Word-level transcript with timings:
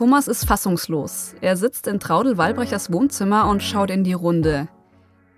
Thomas 0.00 0.28
ist 0.28 0.46
fassungslos. 0.46 1.34
Er 1.42 1.58
sitzt 1.58 1.86
in 1.86 2.00
Traudel 2.00 2.38
Walbrechers 2.38 2.90
Wohnzimmer 2.90 3.46
und 3.50 3.62
schaut 3.62 3.90
in 3.90 4.02
die 4.02 4.14
Runde. 4.14 4.66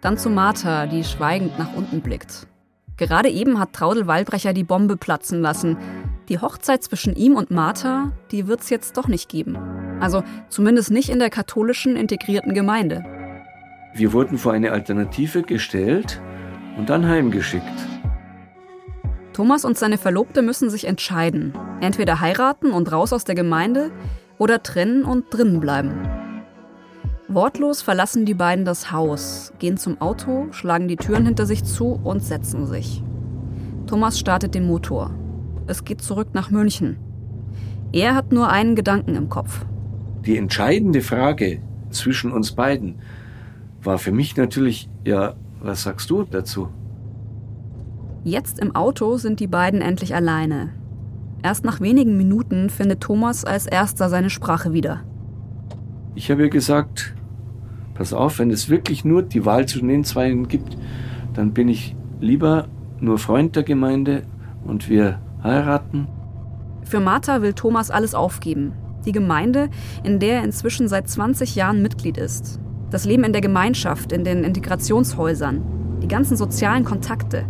Dann 0.01 0.17
zu 0.17 0.31
Martha, 0.31 0.87
die 0.87 1.03
schweigend 1.03 1.59
nach 1.59 1.75
unten 1.75 2.01
blickt. 2.01 2.47
Gerade 2.97 3.29
eben 3.29 3.59
hat 3.59 3.73
Traudel 3.73 4.07
Walbrecher 4.07 4.53
die 4.53 4.63
Bombe 4.63 4.97
platzen 4.97 5.41
lassen. 5.41 5.79
Die 6.29 6.39
Hochzeit 6.39 6.85
zwischen 6.85 7.17
ihm 7.17 7.35
und 7.35 7.51
Martha, 7.51 8.13
die 8.31 8.47
wird's 8.47 8.71
jetzt 8.71 8.97
doch 8.97 9.09
nicht 9.09 9.29
geben. 9.29 9.59
Also 9.99 10.23
zumindest 10.49 10.93
nicht 10.93 11.09
in 11.09 11.19
der 11.19 11.31
katholischen 11.31 11.97
integrierten 11.97 12.55
Gemeinde. 12.55 13.05
Wir 13.95 14.13
wurden 14.13 14.39
vor 14.39 14.53
eine 14.53 14.71
Alternative 14.71 15.43
gestellt 15.43 16.23
und 16.79 16.89
dann 16.89 17.09
heimgeschickt. 17.09 17.65
Thomas 19.33 19.65
und 19.65 19.77
seine 19.77 19.99
Verlobte 19.99 20.41
müssen 20.41 20.71
sich 20.71 20.87
entscheiden. 20.87 21.53
Entweder 21.81 22.21
heiraten 22.21 22.71
und 22.71 22.93
raus 22.93 23.13
aus 23.13 23.25
der 23.25 23.35
Gemeinde 23.35 23.91
oder 24.39 24.63
trennen 24.63 25.05
und 25.05 25.27
drinnen 25.31 25.61
bleiben. 25.61 25.93
Wortlos 27.29 27.81
verlassen 27.83 28.27
die 28.27 28.35
beiden 28.35 28.65
das 28.65 28.93
Haus, 28.93 29.53
gehen 29.59 29.77
zum 29.77 30.01
Auto, 30.01 30.49
schlagen 30.51 30.89
die 30.89 30.97
Türen 30.97 31.25
hinter 31.25 31.47
sich 31.47 31.65
zu 31.65 32.01
und 32.03 32.23
setzen 32.23 32.67
sich. 32.67 33.03
Thomas 33.87 34.19
startet 34.19 34.55
den 34.55 34.67
Motor. 34.67 35.11
Es 35.67 35.85
geht 35.85 36.03
zurück 36.03 36.29
nach 36.35 36.51
München. 36.51 36.99
Er 37.93 38.15
hat 38.15 38.33
nur 38.33 38.49
einen 38.49 38.75
Gedanken 38.75 39.15
im 39.15 39.29
Kopf. 39.29 39.65
Die 40.27 40.37
entscheidende 40.37 41.01
Frage 41.01 41.61
zwischen 41.91 42.33
uns 42.33 42.53
beiden 42.53 42.97
war 43.83 43.99
für 43.99 44.13
mich 44.13 44.37
natürlich, 44.37 44.89
ja, 45.05 45.35
was 45.61 45.83
sagst 45.83 46.11
du 46.11 46.25
dazu? 46.25 46.69
Jetzt 48.25 48.61
im 48.61 48.75
Auto 48.75 49.17
sind 49.17 49.41
die 49.41 49.47
beiden 49.47 49.81
endlich 49.81 50.15
alleine. 50.15 50.71
Erst 51.43 51.65
nach 51.65 51.81
wenigen 51.81 52.17
Minuten 52.17 52.71
findet 52.71 53.01
Thomas 53.01 53.45
als 53.45 53.67
erster 53.67 54.09
seine 54.09 54.31
Sprache 54.31 54.73
wieder. 54.73 55.03
Ich 56.15 56.31
habe 56.31 56.43
ihr 56.43 56.51
gesagt, 56.51 57.15
pass 57.95 58.13
auf, 58.13 58.39
wenn 58.39 58.51
es 58.51 58.69
wirklich 58.69 59.05
nur 59.05 59.23
die 59.23 59.45
Wahl 59.45 59.67
zwischen 59.67 59.89
den 59.89 60.05
zwei 60.05 60.31
gibt, 60.31 60.77
dann 61.35 61.53
bin 61.53 61.69
ich 61.69 61.97
lieber 62.21 62.69
nur 63.01 63.19
Freund 63.19 63.57
der 63.57 63.65
Gemeinde 63.65 64.23
und 64.65 64.89
wir 64.89 65.21
heiraten. 65.43 66.07
Für 66.85 67.01
Martha 67.01 67.43
will 67.43 67.55
Thomas 67.55 67.91
alles 67.91 68.15
aufgeben. 68.15 68.73
Die 69.05 69.13
Gemeinde, 69.13 69.69
in 70.05 70.21
der 70.21 70.37
er 70.37 70.45
inzwischen 70.45 70.87
seit 70.87 71.09
20 71.09 71.57
Jahren 71.57 71.83
Mitglied 71.83 72.19
ist. 72.19 72.61
Das 72.91 73.05
Leben 73.05 73.25
in 73.25 73.33
der 73.33 73.41
Gemeinschaft, 73.41 74.13
in 74.13 74.23
den 74.23 74.45
Integrationshäusern, 74.45 75.63
die 76.03 76.09
ganzen 76.09 76.37
sozialen 76.37 76.85
Kontakte. 76.85 77.47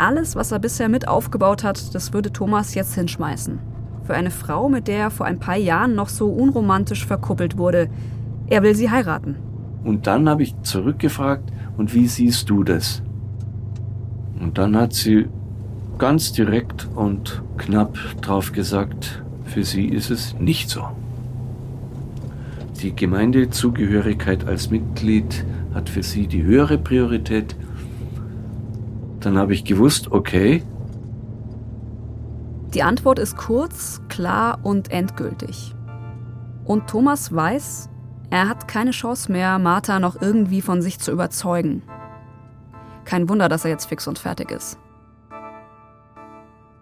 Alles, 0.00 0.36
was 0.36 0.52
er 0.52 0.60
bisher 0.60 0.88
mit 0.88 1.08
aufgebaut 1.08 1.64
hat, 1.64 1.92
das 1.92 2.12
würde 2.12 2.32
Thomas 2.32 2.74
jetzt 2.76 2.94
hinschmeißen. 2.94 3.58
Für 4.04 4.14
eine 4.14 4.30
Frau, 4.30 4.68
mit 4.68 4.86
der 4.86 4.98
er 4.98 5.10
vor 5.10 5.26
ein 5.26 5.40
paar 5.40 5.56
Jahren 5.56 5.96
noch 5.96 6.08
so 6.08 6.28
unromantisch 6.28 7.04
verkuppelt 7.04 7.58
wurde. 7.58 7.90
Er 8.46 8.62
will 8.62 8.76
sie 8.76 8.90
heiraten. 8.90 9.34
Und 9.82 10.06
dann 10.06 10.28
habe 10.28 10.44
ich 10.44 10.54
zurückgefragt, 10.62 11.52
und 11.76 11.94
wie 11.94 12.06
siehst 12.06 12.48
du 12.48 12.62
das? 12.62 13.02
Und 14.40 14.56
dann 14.56 14.76
hat 14.76 14.92
sie 14.92 15.26
ganz 15.98 16.30
direkt 16.32 16.88
und 16.94 17.42
knapp 17.56 17.98
drauf 18.20 18.52
gesagt, 18.52 19.24
für 19.46 19.64
sie 19.64 19.86
ist 19.86 20.10
es 20.10 20.36
nicht 20.38 20.70
so. 20.70 20.84
Die 22.82 22.94
Gemeindezugehörigkeit 22.94 24.46
als 24.46 24.70
Mitglied 24.70 25.44
hat 25.74 25.88
für 25.88 26.04
sie 26.04 26.28
die 26.28 26.44
höhere 26.44 26.78
Priorität 26.78 27.56
dann 29.28 29.36
habe 29.36 29.52
ich 29.52 29.64
gewusst, 29.64 30.10
okay. 30.10 30.62
Die 32.72 32.82
Antwort 32.82 33.18
ist 33.18 33.36
kurz, 33.36 34.00
klar 34.08 34.58
und 34.62 34.90
endgültig. 34.90 35.74
Und 36.64 36.88
Thomas 36.88 37.34
weiß, 37.34 37.90
er 38.30 38.48
hat 38.48 38.68
keine 38.68 38.92
Chance 38.92 39.30
mehr, 39.30 39.58
Martha 39.58 40.00
noch 40.00 40.20
irgendwie 40.22 40.62
von 40.62 40.80
sich 40.80 40.98
zu 40.98 41.12
überzeugen. 41.12 41.82
Kein 43.04 43.28
Wunder, 43.28 43.50
dass 43.50 43.66
er 43.66 43.70
jetzt 43.70 43.86
fix 43.86 44.08
und 44.08 44.18
fertig 44.18 44.50
ist. 44.50 44.78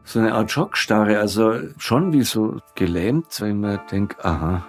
So 0.04 0.20
eine 0.20 0.32
Art 0.32 0.48
Schockstarre, 0.48 1.18
also 1.18 1.54
schon 1.78 2.12
wie 2.12 2.22
so 2.22 2.60
gelähmt, 2.76 3.40
wenn 3.40 3.58
man 3.58 3.80
denkt, 3.90 4.24
aha, 4.24 4.64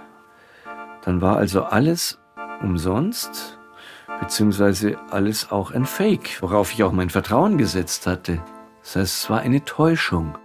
dann 1.04 1.22
war 1.22 1.38
also 1.38 1.64
alles 1.64 2.18
umsonst 2.64 3.57
beziehungsweise 4.20 4.98
alles 5.10 5.52
auch 5.52 5.72
ein 5.72 5.86
Fake, 5.86 6.42
worauf 6.42 6.74
ich 6.74 6.84
auch 6.84 6.92
mein 6.92 7.10
Vertrauen 7.10 7.58
gesetzt 7.58 8.08
hatte. 8.08 8.42
Das 8.82 8.96
heißt, 8.96 9.18
es 9.24 9.30
war 9.30 9.40
eine 9.40 9.64
Täuschung. 9.66 10.38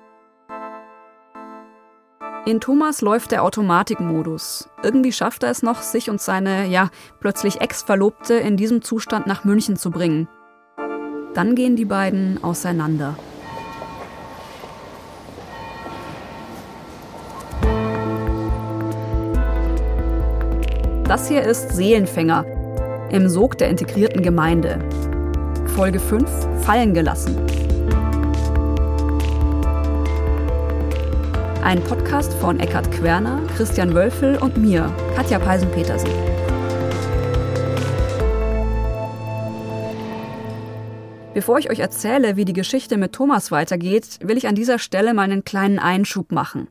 In 2.45 2.61
Thomas 2.61 3.03
läuft 3.03 3.31
der 3.31 3.45
Automatikmodus. 3.45 4.69
Irgendwie 4.83 5.13
schafft 5.13 5.45
er 5.45 5.51
es 5.51 5.63
noch, 5.63 5.81
sich 5.81 6.11
und 6.11 6.21
seine, 6.21 6.67
ja, 6.67 6.91
plötzlich 7.21 7.61
Ex-Verlobte 7.61 8.35
in 8.35 8.57
diesem 8.57 8.83
Zustand 8.83 9.29
nach 9.29 9.45
München 9.45 9.77
zu 9.77 9.93
bringen. 9.93 10.29
Dann 11.35 11.55
gehen 11.55 11.77
die 11.77 11.85
beiden 11.85 12.43
auseinander. 12.43 13.17
Das 21.05 21.29
hier 21.29 21.43
ist 21.43 21.71
Seelenfänger, 21.71 22.45
im 23.13 23.29
Sog 23.29 23.59
der 23.59 23.69
integrierten 23.69 24.23
Gemeinde. 24.23 24.79
Folge 25.77 26.01
5 26.01 26.65
Fallen 26.65 26.95
gelassen. 26.95 27.37
Ein 31.63 31.85
Podcast 31.85 32.33
von 32.35 32.59
Eckhard 32.59 32.91
Querner, 32.91 33.43
Christian 33.55 33.93
Wölfel 33.95 34.39
und 34.39 34.57
mir, 34.57 34.91
Katja 35.15 35.39
Peisen-Petersen. 35.39 36.09
Bevor 41.35 41.59
ich 41.59 41.71
euch 41.71 41.81
erzähle, 41.81 42.37
wie 42.37 42.47
die 42.47 42.53
Geschichte 42.55 42.97
mit 42.97 43.13
Thomas 43.13 43.51
weitergeht, 43.51 44.21
will 44.23 44.39
ich 44.39 44.49
an 44.49 44.55
dieser 44.55 44.79
Stelle 44.79 45.13
mal 45.13 45.25
einen 45.25 45.45
kleinen 45.45 45.79
Einschub 45.79 46.33
machen. 46.33 46.69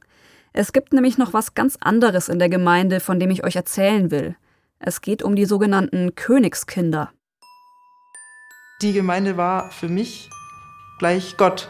Es 0.53 0.73
gibt 0.73 0.91
nämlich 0.91 1.19
noch 1.19 1.33
was 1.33 1.53
ganz 1.53 1.77
anderes 1.79 2.29
in 2.29 2.39
der 2.39 2.49
Gemeinde, 2.49 2.99
von 2.99 3.19
dem 3.19 3.29
ich 3.29 3.43
euch 3.43 3.55
erzählen 3.55 4.09
will. 4.09 4.35
Es 4.83 5.01
geht 5.01 5.21
um 5.21 5.35
die 5.35 5.45
sogenannten 5.45 6.15
Königskinder. 6.15 7.11
Die 8.81 8.93
Gemeinde 8.93 9.37
war 9.37 9.69
für 9.69 9.87
mich 9.87 10.27
gleich 10.97 11.37
Gott. 11.37 11.69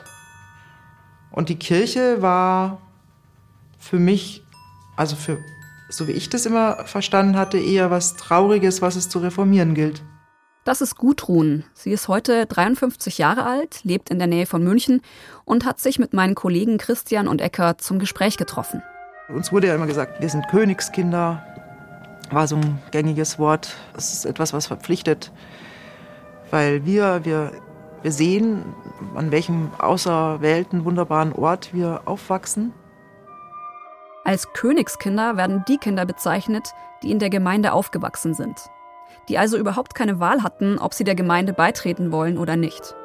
Und 1.29 1.49
die 1.49 1.59
Kirche 1.59 2.21
war 2.21 2.81
für 3.77 3.99
mich, 3.99 4.45
also 4.95 5.17
für, 5.17 5.39
so 5.89 6.07
wie 6.07 6.13
ich 6.13 6.29
das 6.29 6.45
immer 6.45 6.85
verstanden 6.85 7.35
hatte, 7.35 7.57
eher 7.57 7.91
was 7.91 8.15
Trauriges, 8.15 8.81
was 8.81 8.95
es 8.95 9.09
zu 9.09 9.19
reformieren 9.19 9.73
gilt. 9.73 10.01
Das 10.63 10.79
ist 10.79 10.95
Gudrun. 10.95 11.65
Sie 11.73 11.91
ist 11.91 12.07
heute 12.07 12.45
53 12.45 13.17
Jahre 13.17 13.43
alt, 13.45 13.83
lebt 13.83 14.09
in 14.09 14.19
der 14.19 14.27
Nähe 14.27 14.45
von 14.45 14.63
München 14.63 15.01
und 15.43 15.65
hat 15.65 15.81
sich 15.81 15.99
mit 15.99 16.13
meinen 16.13 16.35
Kollegen 16.35 16.77
Christian 16.77 17.27
und 17.27 17.41
Eckert 17.41 17.81
zum 17.81 17.99
Gespräch 17.99 18.37
getroffen. 18.37 18.81
Uns 19.27 19.51
wurde 19.51 19.67
ja 19.67 19.75
immer 19.75 19.87
gesagt, 19.87 20.21
wir 20.21 20.29
sind 20.29 20.47
Königskinder, 20.47 21.50
war 22.31 22.47
so 22.47 22.55
ein 22.55 22.81
gängiges 22.91 23.39
Wort. 23.39 23.75
Es 23.95 24.13
ist 24.13 24.25
etwas, 24.25 24.53
was 24.53 24.67
verpflichtet, 24.67 25.31
weil 26.49 26.85
wir, 26.85 27.25
wir, 27.25 27.51
wir 28.01 28.11
sehen, 28.11 28.63
an 29.15 29.31
welchem 29.31 29.71
außerwelten 29.77 30.85
wunderbaren 30.85 31.33
Ort 31.33 31.73
wir 31.73 32.01
aufwachsen. 32.05 32.73
Als 34.23 34.53
Königskinder 34.53 35.35
werden 35.35 35.63
die 35.67 35.77
Kinder 35.77 36.05
bezeichnet, 36.05 36.73
die 37.03 37.11
in 37.11 37.19
der 37.19 37.29
Gemeinde 37.29 37.73
aufgewachsen 37.73 38.33
sind, 38.33 38.69
die 39.29 39.37
also 39.37 39.57
überhaupt 39.57 39.95
keine 39.95 40.19
Wahl 40.19 40.43
hatten, 40.43 40.77
ob 40.77 40.93
sie 40.93 41.03
der 41.03 41.15
Gemeinde 41.15 41.53
beitreten 41.53 42.11
wollen 42.11 42.37
oder 42.37 42.55
nicht. 42.55 42.95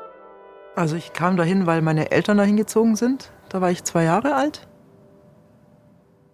Also 0.74 0.94
ich 0.94 1.14
kam 1.14 1.38
dahin, 1.38 1.66
weil 1.66 1.80
meine 1.80 2.10
Eltern 2.10 2.36
dahin 2.36 2.58
gezogen 2.58 2.96
sind. 2.96 3.32
Da 3.48 3.62
war 3.62 3.70
ich 3.70 3.84
zwei 3.84 4.04
Jahre 4.04 4.34
alt. 4.34 4.68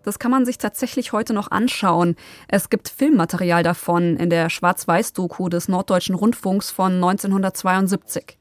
Das 0.04 0.18
kann 0.18 0.30
man 0.30 0.44
sich 0.44 0.58
tatsächlich 0.58 1.12
heute 1.12 1.32
noch 1.32 1.50
anschauen. 1.50 2.16
Es 2.48 2.70
gibt 2.70 2.88
Filmmaterial 2.88 3.62
davon 3.62 4.16
in 4.16 4.30
der 4.30 4.50
Schwarz-Weiß-Doku 4.50 5.48
des 5.48 5.68
Norddeutschen 5.68 6.14
Rundfunks 6.14 6.70
von 6.70 6.94
1972. 6.94 8.38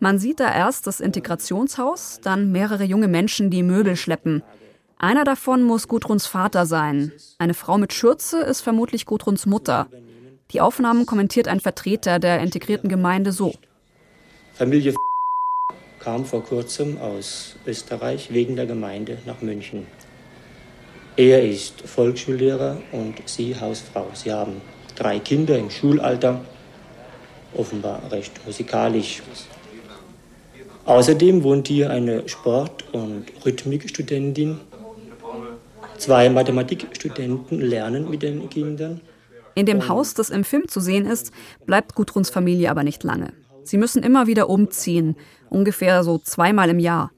Man 0.00 0.18
sieht 0.18 0.40
da 0.40 0.52
erst 0.52 0.86
das 0.86 1.00
Integrationshaus, 1.00 2.20
dann 2.22 2.52
mehrere 2.52 2.84
junge 2.84 3.08
Menschen, 3.08 3.50
die 3.50 3.62
Möbel 3.62 3.96
schleppen. 3.96 4.42
Einer 4.98 5.24
davon 5.24 5.62
muss 5.62 5.88
Gudruns 5.88 6.26
Vater 6.26 6.64
sein. 6.64 7.12
Eine 7.38 7.54
Frau 7.54 7.76
mit 7.76 7.92
Schürze 7.92 8.40
ist 8.40 8.62
vermutlich 8.62 9.04
Gudruns 9.04 9.44
Mutter. 9.44 9.88
Die 10.52 10.60
Aufnahmen 10.60 11.06
kommentiert 11.06 11.48
ein 11.48 11.60
Vertreter 11.60 12.18
der 12.18 12.40
integrierten 12.40 12.88
Gemeinde 12.88 13.32
so. 13.32 13.52
Familie 14.54 14.94
kam 15.98 16.24
vor 16.24 16.44
kurzem 16.44 16.98
aus 16.98 17.56
Österreich 17.66 18.32
wegen 18.32 18.56
der 18.56 18.66
Gemeinde 18.66 19.18
nach 19.26 19.42
München. 19.42 19.86
Er 21.16 21.42
ist 21.42 21.80
Volksschullehrer 21.80 22.76
und 22.92 23.14
sie 23.24 23.58
Hausfrau. 23.58 24.06
Sie 24.12 24.30
haben 24.30 24.60
drei 24.94 25.18
Kinder 25.18 25.58
im 25.58 25.70
Schulalter, 25.70 26.44
offenbar 27.54 28.02
recht 28.10 28.32
musikalisch. 28.44 29.22
Außerdem 30.84 31.42
wohnt 31.42 31.68
hier 31.68 31.88
eine 31.88 32.28
Sport- 32.28 32.84
und 32.92 33.24
Rhythmikstudentin. 33.44 34.60
Zwei 35.96 36.28
Mathematikstudenten 36.28 37.60
lernen 37.60 38.10
mit 38.10 38.22
den 38.22 38.50
Kindern. 38.50 39.00
In 39.54 39.64
dem 39.64 39.88
Haus, 39.88 40.12
das 40.12 40.28
im 40.28 40.44
Film 40.44 40.68
zu 40.68 40.80
sehen 40.80 41.06
ist, 41.06 41.32
bleibt 41.64 41.94
Gudruns 41.94 42.28
Familie 42.28 42.70
aber 42.70 42.84
nicht 42.84 43.02
lange. 43.04 43.32
Sie 43.64 43.78
müssen 43.78 44.02
immer 44.02 44.26
wieder 44.26 44.50
umziehen, 44.50 45.16
ungefähr 45.48 46.04
so 46.04 46.18
zweimal 46.18 46.68
im 46.68 46.78
Jahr, 46.78 47.10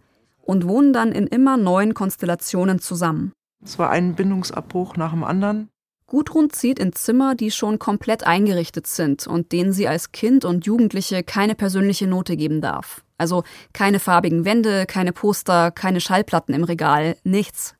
und 0.42 0.68
wohnen 0.68 0.92
dann 0.92 1.10
in 1.10 1.26
immer 1.26 1.56
neuen 1.56 1.94
Konstellationen 1.94 2.78
zusammen. 2.78 3.32
Es 3.64 3.78
war 3.78 3.90
ein 3.90 4.14
Bindungsabbruch 4.14 4.96
nach 4.96 5.10
dem 5.10 5.25
anderen. 5.25 5.69
Gudrun 6.06 6.49
zieht 6.49 6.78
in 6.78 6.94
Zimmer, 6.94 7.34
die 7.34 7.50
schon 7.50 7.78
komplett 7.78 8.26
eingerichtet 8.26 8.87
sind 8.87 9.26
und 9.26 9.52
denen 9.52 9.72
sie 9.72 9.88
als 9.88 10.10
Kind 10.12 10.46
und 10.46 10.64
Jugendliche 10.64 11.22
keine 11.22 11.55
persönliche 11.55 12.06
Note 12.06 12.37
geben 12.37 12.62
darf. 12.62 13.05
Also 13.19 13.44
keine 13.75 13.99
farbigen 13.99 14.46
Wände, 14.46 14.87
keine 14.87 15.12
Poster, 15.12 15.70
keine 15.70 16.00
Schallplatten 16.00 16.55
im 16.55 16.64
Regal, 16.64 17.16
nichts. 17.25 17.75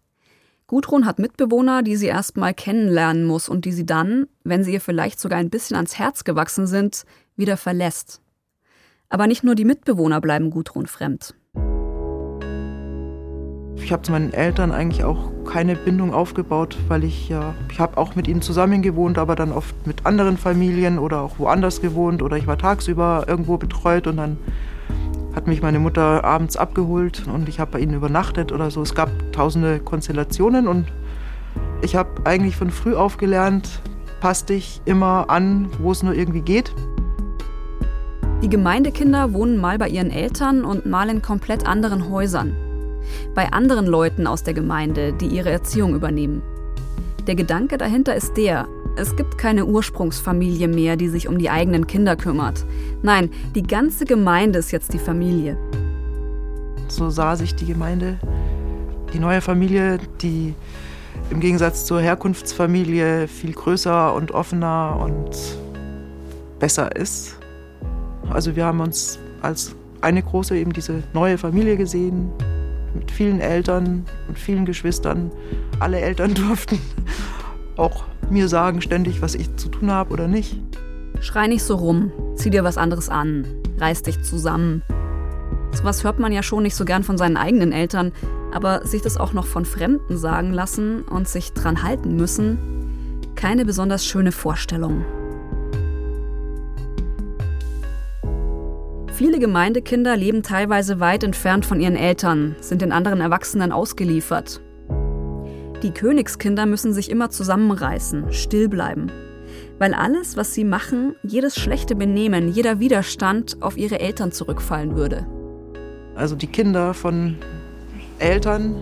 Gudrun 0.67 1.07
hat 1.07 1.19
Mitbewohner, 1.19 1.83
die 1.83 1.97
sie 1.97 2.09
erstmal 2.09 2.53
kennenlernen 2.53 3.25
muss 3.25 3.49
und 3.49 3.65
die 3.65 3.73
sie 3.73 3.87
dann, 3.87 4.27
wenn 4.45 4.63
sie 4.63 4.75
ihr 4.75 4.83
vielleicht 4.83 5.19
sogar 5.19 5.39
ein 5.39 5.49
bisschen 5.49 5.77
ans 5.77 5.99
Herz 5.99 6.25
gewachsen 6.25 6.67
sind, 6.67 7.07
wieder 7.37 7.57
verlässt. 7.57 8.21
Aber 9.09 9.27
nicht 9.27 9.43
nur 9.43 9.55
die 9.55 9.65
Mitbewohner 9.65 10.21
bleiben 10.21 10.51
Gudrun 10.51 10.87
fremd. 10.87 11.35
Ich 13.89 13.93
habe 13.95 14.03
zu 14.03 14.13
meinen 14.13 14.35
Eltern 14.35 14.71
eigentlich 14.71 15.03
auch 15.03 15.31
keine 15.47 15.75
Bindung 15.75 16.13
aufgebaut, 16.13 16.77
weil 16.89 17.05
ich 17.05 17.31
ja, 17.31 17.55
ich 17.73 17.81
habe 17.81 17.97
auch 17.97 18.17
mit 18.17 18.29
ihnen 18.29 18.43
zusammen 18.43 18.83
gewohnt, 18.83 19.17
aber 19.17 19.35
dann 19.35 19.51
oft 19.51 19.75
mit 19.87 20.05
anderen 20.05 20.37
Familien 20.37 20.99
oder 20.99 21.23
auch 21.23 21.39
woanders 21.39 21.81
gewohnt 21.81 22.21
oder 22.21 22.37
ich 22.37 22.47
war 22.47 22.59
tagsüber 22.59 23.25
irgendwo 23.27 23.57
betreut 23.57 24.07
und 24.07 24.19
dann 24.19 24.37
hat 25.35 25.47
mich 25.47 25.63
meine 25.63 25.79
Mutter 25.79 26.23
abends 26.23 26.59
abgeholt 26.59 27.25
und 27.33 27.49
ich 27.49 27.61
habe 27.61 27.71
bei 27.71 27.79
ihnen 27.79 27.95
übernachtet 27.95 28.53
oder 28.53 28.71
so. 28.71 28.83
Es 28.83 28.95
gab 28.95 29.09
tausende 29.33 29.79
Konstellationen 29.79 30.69
und 30.69 30.85
ich 31.81 31.97
habe 31.97 32.11
eigentlich 32.25 32.57
von 32.57 32.71
früh 32.71 32.95
auf 32.95 33.17
gelernt, 33.17 33.81
passt 34.21 34.51
dich 34.51 34.83
immer 34.85 35.31
an, 35.31 35.71
wo 35.79 35.93
es 35.93 36.03
nur 36.03 36.13
irgendwie 36.13 36.43
geht. 36.43 36.75
Die 38.43 38.51
Gemeindekinder 38.51 39.33
wohnen 39.33 39.59
mal 39.59 39.79
bei 39.79 39.89
ihren 39.89 40.11
Eltern 40.11 40.67
und 40.67 40.85
mal 40.85 41.09
in 41.09 41.23
komplett 41.23 41.67
anderen 41.67 42.11
Häusern. 42.11 42.55
Bei 43.35 43.53
anderen 43.53 43.87
Leuten 43.87 44.27
aus 44.27 44.43
der 44.43 44.55
Gemeinde, 44.55 45.13
die 45.13 45.27
ihre 45.27 45.51
Erziehung 45.51 45.95
übernehmen. 45.95 46.43
Der 47.27 47.35
Gedanke 47.35 47.77
dahinter 47.79 48.15
ist 48.15 48.37
der, 48.37 48.67
es 48.97 49.15
gibt 49.15 49.39
keine 49.39 49.65
Ursprungsfamilie 49.65 50.67
mehr, 50.67 50.97
die 50.97 51.09
sich 51.09 51.29
um 51.29 51.39
die 51.39 51.51
eigenen 51.51 51.87
Kinder 51.87 52.17
kümmert. 52.17 52.65
Nein, 53.03 53.31
die 53.55 53.63
ganze 53.63 54.05
Gemeinde 54.05 54.59
ist 54.59 54.73
jetzt 54.73 54.93
die 54.93 54.99
Familie. 54.99 55.57
So 56.89 57.11
sah 57.11 57.37
sich 57.37 57.55
die 57.55 57.67
Gemeinde, 57.67 58.19
die 59.13 59.19
neue 59.19 59.41
Familie, 59.41 59.99
die 60.21 60.55
im 61.31 61.41
Gegensatz 61.41 61.85
zur 61.85 62.01
Herkunftsfamilie 62.01 63.29
viel 63.29 63.53
größer 63.53 64.15
und 64.15 64.33
offener 64.33 64.99
und 65.01 65.31
besser 66.59 66.97
ist. 66.97 67.39
Also 68.31 68.57
wir 68.57 68.65
haben 68.65 68.81
uns 68.81 69.19
als 69.43 69.77
eine 70.01 70.23
große 70.23 70.57
eben 70.57 70.73
diese 70.73 71.03
neue 71.13 71.39
Familie 71.39 71.77
gesehen, 71.77 72.33
mit 72.95 73.11
vielen 73.11 73.41
Eltern 73.41 74.05
und 74.29 74.39
vielen 74.39 74.65
Geschwistern. 74.65 75.31
Alle 75.81 76.01
Eltern 76.01 76.35
durften 76.49 76.79
auch 77.77 78.05
mir 78.31 78.49
sagen 78.49 78.81
ständig, 78.81 79.23
was 79.23 79.35
ich 79.35 79.55
zu 79.57 79.69
tun 79.69 79.91
habe 79.91 80.13
oder 80.13 80.29
nicht. 80.29 80.59
Schrei 81.21 81.47
nicht 81.47 81.63
so 81.63 81.77
rum, 81.77 82.13
zieh 82.37 82.51
dir 82.51 82.65
was 82.65 82.79
anderes 82.79 83.09
an, 83.09 83.47
reiß 83.79 84.03
dich 84.03 84.23
zusammen. 84.23 84.83
Sowas 85.73 86.05
hört 86.05 86.19
man 86.19 86.33
ja 86.33 86.43
schon 86.43 86.63
nicht 86.63 86.75
so 86.75 86.85
gern 86.85 87.03
von 87.03 87.19
seinen 87.19 87.37
eigenen 87.37 87.73
Eltern, 87.73 88.13
aber 88.53 88.87
sich 88.87 89.03
das 89.03 89.17
auch 89.17 89.33
noch 89.33 89.47
von 89.47 89.65
Fremden 89.65 90.17
sagen 90.17 90.53
lassen 90.53 91.03
und 91.03 91.29
sich 91.29 91.53
dran 91.53 91.83
halten 91.83 92.17
müssen, 92.17 92.59
keine 93.35 93.65
besonders 93.65 94.05
schöne 94.05 94.33
Vorstellung. 94.33 95.05
Viele 99.19 99.41
Gemeindekinder 99.41 100.17
leben 100.17 100.45
teilweise 100.45 101.01
weit 101.01 101.25
entfernt 101.25 101.67
von 101.67 101.81
ihren 101.81 101.97
Eltern, 101.97 102.55
sind 102.61 102.83
den 102.83 102.93
anderen 102.93 103.21
Erwachsenen 103.21 103.73
ausgeliefert. 103.73 104.61
Die 105.83 105.91
Königskinder 105.91 106.67
müssen 106.67 106.93
sich 106.93 107.11
immer 107.11 107.29
zusammenreißen, 107.29 108.33
still 108.33 108.69
bleiben. 108.69 109.11
Weil 109.81 109.93
alles, 109.93 110.37
was 110.37 110.55
sie 110.55 110.63
machen, 110.63 111.17
jedes 111.25 111.57
schlechte 111.57 111.97
Benehmen, 111.97 112.53
jeder 112.53 112.79
Widerstand 112.79 113.61
auf 113.61 113.77
ihre 113.77 113.99
Eltern 113.99 114.31
zurückfallen 114.31 114.95
würde. 114.95 115.27
Also 116.15 116.37
die 116.37 116.47
Kinder 116.47 116.95
von 116.95 117.39
Eltern 118.21 118.77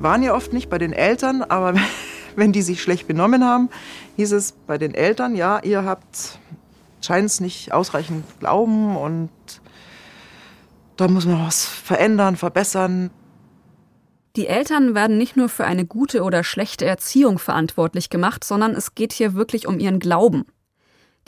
waren 0.00 0.22
ja 0.22 0.34
oft 0.34 0.52
nicht 0.52 0.68
bei 0.68 0.76
den 0.76 0.92
Eltern, 0.92 1.40
aber 1.40 1.72
wenn 2.36 2.52
die 2.52 2.60
sich 2.60 2.82
schlecht 2.82 3.08
benommen 3.08 3.42
haben, 3.42 3.70
hieß 4.16 4.32
es 4.32 4.52
bei 4.66 4.76
den 4.76 4.92
Eltern, 4.92 5.34
ja, 5.34 5.60
ihr 5.62 5.82
habt 5.82 6.38
scheint 7.04 7.26
es 7.26 7.40
nicht 7.40 7.72
ausreichend 7.72 8.24
Glauben 8.40 8.96
und 8.96 9.30
da 10.96 11.08
muss 11.08 11.26
man 11.26 11.46
was 11.46 11.64
verändern, 11.64 12.36
verbessern. 12.36 13.10
Die 14.36 14.46
Eltern 14.46 14.94
werden 14.94 15.18
nicht 15.18 15.36
nur 15.36 15.48
für 15.48 15.64
eine 15.64 15.84
gute 15.84 16.22
oder 16.22 16.42
schlechte 16.42 16.86
Erziehung 16.86 17.38
verantwortlich 17.38 18.08
gemacht, 18.08 18.44
sondern 18.44 18.72
es 18.72 18.94
geht 18.94 19.12
hier 19.12 19.34
wirklich 19.34 19.66
um 19.66 19.78
ihren 19.78 19.98
Glauben. 19.98 20.44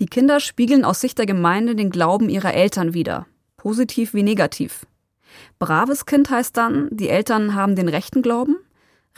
Die 0.00 0.06
Kinder 0.06 0.40
spiegeln 0.40 0.84
aus 0.84 1.00
Sicht 1.00 1.18
der 1.18 1.26
Gemeinde 1.26 1.76
den 1.76 1.90
Glauben 1.90 2.28
ihrer 2.28 2.54
Eltern 2.54 2.94
wider, 2.94 3.26
positiv 3.56 4.14
wie 4.14 4.22
negativ. 4.22 4.86
Braves 5.58 6.06
Kind 6.06 6.30
heißt 6.30 6.56
dann, 6.56 6.88
die 6.90 7.08
Eltern 7.08 7.54
haben 7.54 7.76
den 7.76 7.88
rechten 7.88 8.22
Glauben. 8.22 8.56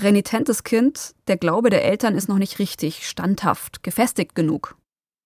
Renitentes 0.01 0.65
Kind, 0.65 1.15
der 1.29 1.37
Glaube 1.37 1.71
der 1.71 1.85
Eltern 1.85 2.15
ist 2.15 2.29
noch 2.29 2.39
nicht 2.39 2.59
richtig, 2.59 3.09
standhaft, 3.09 3.83
gefestigt 3.83 4.35
genug. 4.35 4.77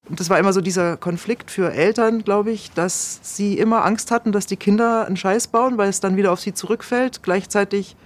Und 0.09 0.19
das 0.19 0.31
war 0.31 0.39
immer 0.39 0.53
so 0.53 0.61
dieser 0.61 0.97
Konflikt 0.97 1.51
für 1.51 1.73
Eltern, 1.73 2.25
glaube 2.25 2.51
ich, 2.51 2.73
dass 2.73 3.21
sie 3.23 3.59
immer 3.59 3.85
Angst 3.85 4.11
hatten, 4.11 4.33
dass 4.33 4.47
die 4.47 4.57
Kinder 4.57 5.07
einen 5.07 5.17
Scheiß 5.17 5.49
bauen, 5.49 5.79
weil 5.79 5.89
es 5.89 6.01
dann 6.01 6.17
wieder 6.17 6.33
auf 6.33 6.41
sie 6.41 6.53
zurückfällt. 6.53 7.23
Gleichzeitig 7.23 7.97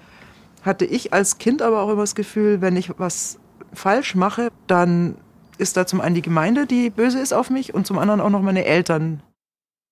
hatte 0.63 0.85
ich 0.85 1.13
als 1.13 1.39
Kind 1.39 1.63
aber 1.63 1.81
auch 1.81 1.91
immer 1.91 2.03
das 2.03 2.15
Gefühl, 2.15 2.61
wenn 2.61 2.77
ich 2.77 2.91
was 2.99 3.39
falsch 3.73 4.15
mache, 4.15 4.51
dann 4.67 5.17
ist 5.59 5.77
da 5.77 5.87
zum 5.87 6.01
einen 6.01 6.15
die 6.15 6.23
Gemeinde, 6.23 6.67
die 6.67 6.91
böse 6.91 7.21
ist 7.21 7.33
auf 7.33 7.51
mich, 7.51 7.75
und 7.75 7.87
zum 7.87 7.99
anderen 7.99 8.21
auch 8.21 8.31
noch 8.31 8.43
meine 8.43 8.65
Eltern. 8.65 9.23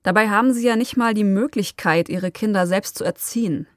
Dabei 0.02 0.28
haben 0.28 0.52
sie 0.52 0.66
ja 0.66 0.76
nicht 0.76 0.96
mal 0.96 1.14
die 1.14 1.24
Möglichkeit, 1.24 2.08
ihre 2.08 2.32
Kinder 2.32 2.66
selbst 2.66 2.98
zu 2.98 3.04
erziehen. 3.04 3.68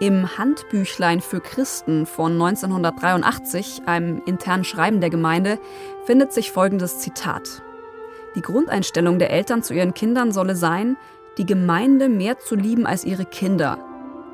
Im 0.00 0.38
Handbüchlein 0.38 1.20
für 1.20 1.40
Christen 1.40 2.06
von 2.06 2.32
1983, 2.32 3.82
einem 3.86 4.22
internen 4.26 4.62
Schreiben 4.62 5.00
der 5.00 5.10
Gemeinde, 5.10 5.58
findet 6.04 6.32
sich 6.32 6.52
folgendes 6.52 7.00
Zitat. 7.00 7.62
Die 8.36 8.40
Grundeinstellung 8.40 9.18
der 9.18 9.30
Eltern 9.30 9.64
zu 9.64 9.74
ihren 9.74 9.94
Kindern 9.94 10.30
solle 10.30 10.54
sein, 10.54 10.96
die 11.36 11.46
Gemeinde 11.46 12.08
mehr 12.08 12.38
zu 12.38 12.54
lieben 12.54 12.86
als 12.86 13.04
ihre 13.04 13.24
Kinder, 13.24 13.78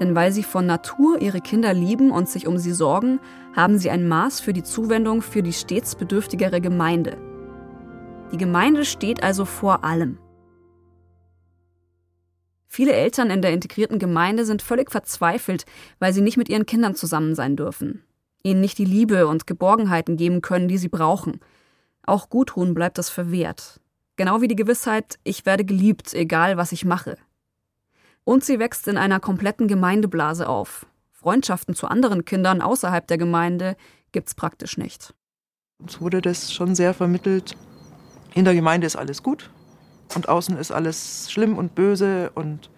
denn 0.01 0.15
weil 0.15 0.33
sie 0.33 0.43
von 0.43 0.67
Natur 0.67 1.23
ihre 1.23 1.41
Kinder 1.41 1.73
lieben 1.73 2.11
und 2.11 2.29
sich 2.29 2.47
um 2.47 2.59
sie 2.59 2.73
sorgen, 2.73 3.19
haben 3.57 3.79
sie 3.79 3.89
ein 3.89 4.07
Maß 4.07 4.41
für 4.41 4.53
die 4.53 4.65
Zuwendung 4.65 5.23
für 5.23 5.43
die 5.43 5.55
stets 5.55 5.95
bedürftigere 5.95 6.61
Gemeinde. 6.61 7.17
Die 8.33 8.39
Gemeinde 8.39 8.85
steht 8.85 9.23
also 9.23 9.47
vor 9.47 9.83
allem. 9.83 10.19
Viele 12.75 12.93
Eltern 12.93 13.31
in 13.31 13.41
der 13.41 13.53
integrierten 13.53 14.01
Gemeinde 14.01 14.45
sind 14.45 14.61
völlig 14.61 14.91
verzweifelt, 14.91 15.65
weil 16.01 16.13
sie 16.13 16.23
nicht 16.23 16.37
mit 16.37 16.49
ihren 16.49 16.67
Kindern 16.67 16.97
zusammen 16.97 17.37
sein 17.37 17.55
dürfen, 17.55 18.03
ihnen 18.43 18.61
nicht 18.61 18.79
die 18.79 18.85
Liebe 18.85 19.29
und 19.29 19.47
Geborgenheiten 19.47 20.17
geben 20.17 20.43
können, 20.43 20.67
die 20.67 20.77
sie 20.77 20.89
brauchen. 20.89 21.39
Auch 22.05 22.31
Gudrun 22.31 22.75
bleibt 22.75 22.99
das 22.99 23.11
verwehrt. 23.11 23.81
Genau 24.17 24.41
wie 24.41 24.49
die 24.49 24.57
Gewissheit, 24.57 25.21
ich 25.23 25.47
werde 25.47 25.65
geliebt, 25.65 26.15
egal 26.15 26.57
was 26.57 26.73
ich 26.73 26.85
mache. 26.85 27.17
Und 28.25 28.45
sie 28.45 28.59
wächst 28.59 28.89
in 28.89 28.97
einer 28.97 29.21
kompletten 29.21 29.69
Gemeindeblase 29.69 30.49
auf. 30.49 30.85
Freundschaften 31.13 31.77
zu 31.77 31.87
anderen 31.87 32.25
Kindern 32.25 32.61
außerhalb 32.61 33.07
der 33.07 33.19
Gemeinde 33.19 33.77
gibt's 34.11 34.35
praktisch 34.35 34.79
nicht. 34.79 35.15
Uns 35.79 36.01
wurde 36.01 36.21
das 36.21 36.53
schon 36.53 36.75
sehr 36.75 36.93
vermittelt. 36.93 37.57
In 38.35 38.45
der 38.45 38.55
Gemeinde 38.57 38.89
ist 38.89 38.97
alles 38.97 39.23
gut 39.23 39.49
und 40.15 40.29
außen 40.29 40.57
ist 40.59 40.73
alles 40.73 41.31
schlimm 41.31 41.57
und 41.59 41.75
böse 41.75 42.31
und 42.35 42.71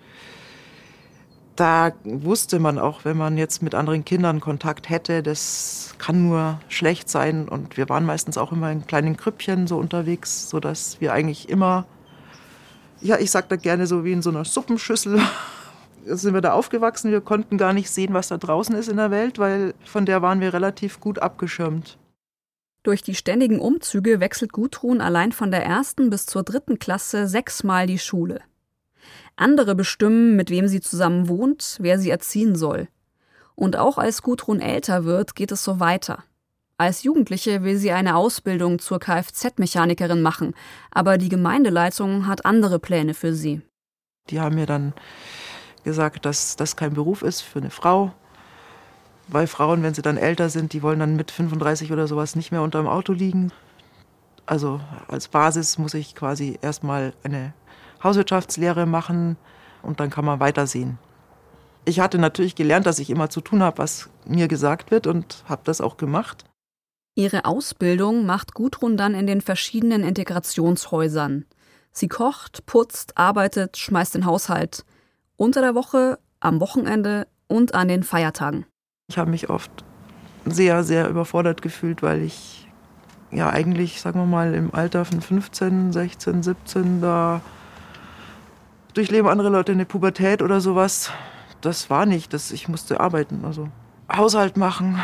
da 1.56 1.92
wusste 2.04 2.58
man 2.58 2.78
auch, 2.78 3.06
wenn 3.06 3.16
man 3.16 3.38
jetzt 3.38 3.62
mit 3.62 3.74
anderen 3.74 4.04
Kindern 4.04 4.40
Kontakt 4.40 4.90
hätte, 4.90 5.22
das 5.22 5.94
kann 5.96 6.28
nur 6.28 6.60
schlecht 6.68 7.08
sein. 7.08 7.48
Und 7.48 7.78
wir 7.78 7.88
waren 7.88 8.04
meistens 8.04 8.36
auch 8.36 8.52
immer 8.52 8.70
in 8.70 8.86
kleinen 8.86 9.16
Krüppchen 9.16 9.66
so 9.66 9.78
unterwegs, 9.78 10.50
sodass 10.50 11.00
wir 11.00 11.14
eigentlich 11.14 11.48
immer 11.48 11.86
ja, 13.00 13.18
ich 13.18 13.30
sag 13.30 13.48
da 13.48 13.56
gerne 13.56 13.86
so 13.86 14.04
wie 14.04 14.12
in 14.12 14.22
so 14.22 14.30
einer 14.30 14.44
Suppenschüssel 14.44 15.20
sind 16.06 16.34
wir 16.34 16.40
da 16.40 16.52
aufgewachsen. 16.52 17.10
Wir 17.10 17.20
konnten 17.20 17.58
gar 17.58 17.72
nicht 17.72 17.90
sehen, 17.90 18.14
was 18.14 18.28
da 18.28 18.36
draußen 18.36 18.74
ist 18.74 18.88
in 18.88 18.96
der 18.96 19.10
Welt, 19.10 19.38
weil 19.38 19.74
von 19.84 20.06
der 20.06 20.22
waren 20.22 20.40
wir 20.40 20.52
relativ 20.52 21.00
gut 21.00 21.18
abgeschirmt. 21.18 21.98
Durch 22.86 23.02
die 23.02 23.16
ständigen 23.16 23.58
Umzüge 23.58 24.20
wechselt 24.20 24.52
Gudrun 24.52 25.00
allein 25.00 25.32
von 25.32 25.50
der 25.50 25.66
ersten 25.66 26.08
bis 26.08 26.24
zur 26.24 26.44
dritten 26.44 26.78
Klasse 26.78 27.26
sechsmal 27.26 27.88
die 27.88 27.98
Schule. 27.98 28.42
Andere 29.34 29.74
bestimmen, 29.74 30.36
mit 30.36 30.50
wem 30.50 30.68
sie 30.68 30.80
zusammen 30.80 31.28
wohnt, 31.28 31.78
wer 31.80 31.98
sie 31.98 32.10
erziehen 32.10 32.54
soll. 32.54 32.86
Und 33.56 33.74
auch 33.74 33.98
als 33.98 34.22
Gudrun 34.22 34.60
älter 34.60 35.04
wird, 35.04 35.34
geht 35.34 35.50
es 35.50 35.64
so 35.64 35.80
weiter. 35.80 36.22
Als 36.78 37.02
Jugendliche 37.02 37.64
will 37.64 37.76
sie 37.76 37.90
eine 37.90 38.14
Ausbildung 38.14 38.78
zur 38.78 39.00
Kfz-Mechanikerin 39.00 40.22
machen, 40.22 40.54
aber 40.92 41.18
die 41.18 41.28
Gemeindeleitung 41.28 42.28
hat 42.28 42.46
andere 42.46 42.78
Pläne 42.78 43.14
für 43.14 43.34
sie. 43.34 43.62
Die 44.30 44.38
haben 44.38 44.54
mir 44.54 44.66
dann 44.66 44.92
gesagt, 45.82 46.24
dass 46.24 46.54
das 46.54 46.76
kein 46.76 46.94
Beruf 46.94 47.22
ist 47.22 47.40
für 47.40 47.58
eine 47.58 47.70
Frau. 47.70 48.12
Weil 49.28 49.46
Frauen, 49.46 49.82
wenn 49.82 49.94
sie 49.94 50.02
dann 50.02 50.16
älter 50.16 50.48
sind, 50.48 50.72
die 50.72 50.82
wollen 50.82 51.00
dann 51.00 51.16
mit 51.16 51.30
35 51.30 51.92
oder 51.92 52.06
sowas 52.06 52.36
nicht 52.36 52.52
mehr 52.52 52.62
unter 52.62 52.78
dem 52.78 52.86
Auto 52.86 53.12
liegen. 53.12 53.52
Also 54.46 54.80
als 55.08 55.28
Basis 55.28 55.78
muss 55.78 55.94
ich 55.94 56.14
quasi 56.14 56.58
erstmal 56.62 57.12
eine 57.24 57.52
Hauswirtschaftslehre 58.02 58.86
machen 58.86 59.36
und 59.82 59.98
dann 59.98 60.10
kann 60.10 60.24
man 60.24 60.38
weitersehen. 60.38 60.98
Ich 61.84 62.00
hatte 62.00 62.18
natürlich 62.18 62.54
gelernt, 62.54 62.86
dass 62.86 62.98
ich 62.98 63.10
immer 63.10 63.30
zu 63.30 63.40
tun 63.40 63.62
habe, 63.62 63.78
was 63.78 64.08
mir 64.24 64.48
gesagt 64.48 64.90
wird 64.90 65.06
und 65.06 65.44
habe 65.48 65.62
das 65.64 65.80
auch 65.80 65.96
gemacht. 65.96 66.44
Ihre 67.14 67.44
Ausbildung 67.44 68.26
macht 68.26 68.54
Gudrun 68.54 68.96
dann 68.96 69.14
in 69.14 69.26
den 69.26 69.40
verschiedenen 69.40 70.04
Integrationshäusern. 70.04 71.46
Sie 71.92 72.08
kocht, 72.08 72.66
putzt, 72.66 73.16
arbeitet, 73.16 73.78
schmeißt 73.78 74.16
den 74.16 74.26
Haushalt. 74.26 74.84
Unter 75.36 75.62
der 75.62 75.74
Woche, 75.74 76.18
am 76.40 76.60
Wochenende 76.60 77.26
und 77.48 77.74
an 77.74 77.88
den 77.88 78.02
Feiertagen. 78.02 78.66
Ich 79.08 79.18
habe 79.18 79.30
mich 79.30 79.50
oft 79.50 79.70
sehr, 80.44 80.82
sehr 80.82 81.08
überfordert 81.08 81.62
gefühlt, 81.62 82.02
weil 82.02 82.22
ich 82.22 82.68
ja 83.30 83.48
eigentlich, 83.50 84.00
sagen 84.00 84.18
wir 84.18 84.26
mal, 84.26 84.52
im 84.52 84.74
Alter 84.74 85.04
von 85.04 85.20
15, 85.20 85.92
16, 85.92 86.42
17 86.42 87.00
da 87.00 87.40
durchleben 88.94 89.28
andere 89.28 89.48
Leute 89.48 89.70
eine 89.70 89.86
Pubertät 89.86 90.42
oder 90.42 90.60
sowas. 90.60 91.12
Das 91.60 91.88
war 91.88 92.04
nicht, 92.04 92.32
das, 92.32 92.50
ich 92.50 92.66
musste 92.66 92.98
arbeiten. 92.98 93.44
Also 93.44 93.68
Haushalt 94.12 94.56
machen, 94.56 95.00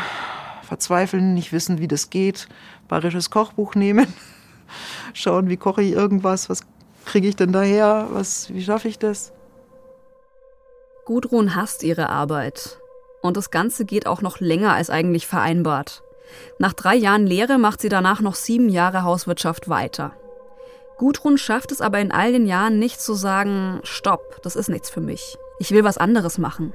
verzweifeln, 0.63 1.33
nicht 1.33 1.53
wissen, 1.53 1.79
wie 1.79 1.87
das 1.87 2.09
geht, 2.09 2.49
bayerisches 2.89 3.29
Kochbuch 3.29 3.73
nehmen, 3.73 4.07
schauen, 5.13 5.47
wie 5.47 5.57
koche 5.57 5.81
ich 5.81 5.93
irgendwas, 5.93 6.49
was 6.49 6.63
kriege 7.05 7.29
ich 7.29 7.37
denn 7.37 7.53
daher, 7.53 8.09
was, 8.11 8.53
wie 8.53 8.63
schaffe 8.63 8.89
ich 8.89 8.99
das? 8.99 9.31
Gudrun 11.05 11.55
hasst 11.55 11.83
ihre 11.83 12.09
Arbeit. 12.09 12.82
Und 13.23 13.37
das 13.37 13.51
Ganze 13.51 13.85
geht 13.85 14.05
auch 14.05 14.21
noch 14.21 14.41
länger 14.41 14.73
als 14.73 14.89
eigentlich 14.89 15.27
vereinbart. 15.27 16.03
Nach 16.59 16.73
drei 16.73 16.95
Jahren 16.95 17.25
Lehre 17.25 17.57
macht 17.57 17.79
sie 17.79 17.89
danach 17.89 18.19
noch 18.19 18.35
sieben 18.35 18.67
Jahre 18.67 19.03
Hauswirtschaft 19.03 19.69
weiter. 19.69 20.11
Gudrun 20.97 21.37
schafft 21.37 21.71
es 21.71 21.79
aber 21.79 21.99
in 21.99 22.11
all 22.11 22.33
den 22.33 22.45
Jahren 22.45 22.79
nicht 22.79 23.01
zu 23.01 23.13
sagen, 23.13 23.79
stopp, 23.83 24.41
das 24.43 24.57
ist 24.57 24.67
nichts 24.69 24.89
für 24.89 24.99
mich. 24.99 25.37
Ich 25.57 25.71
will 25.71 25.85
was 25.85 25.97
anderes 25.97 26.37
machen. 26.37 26.73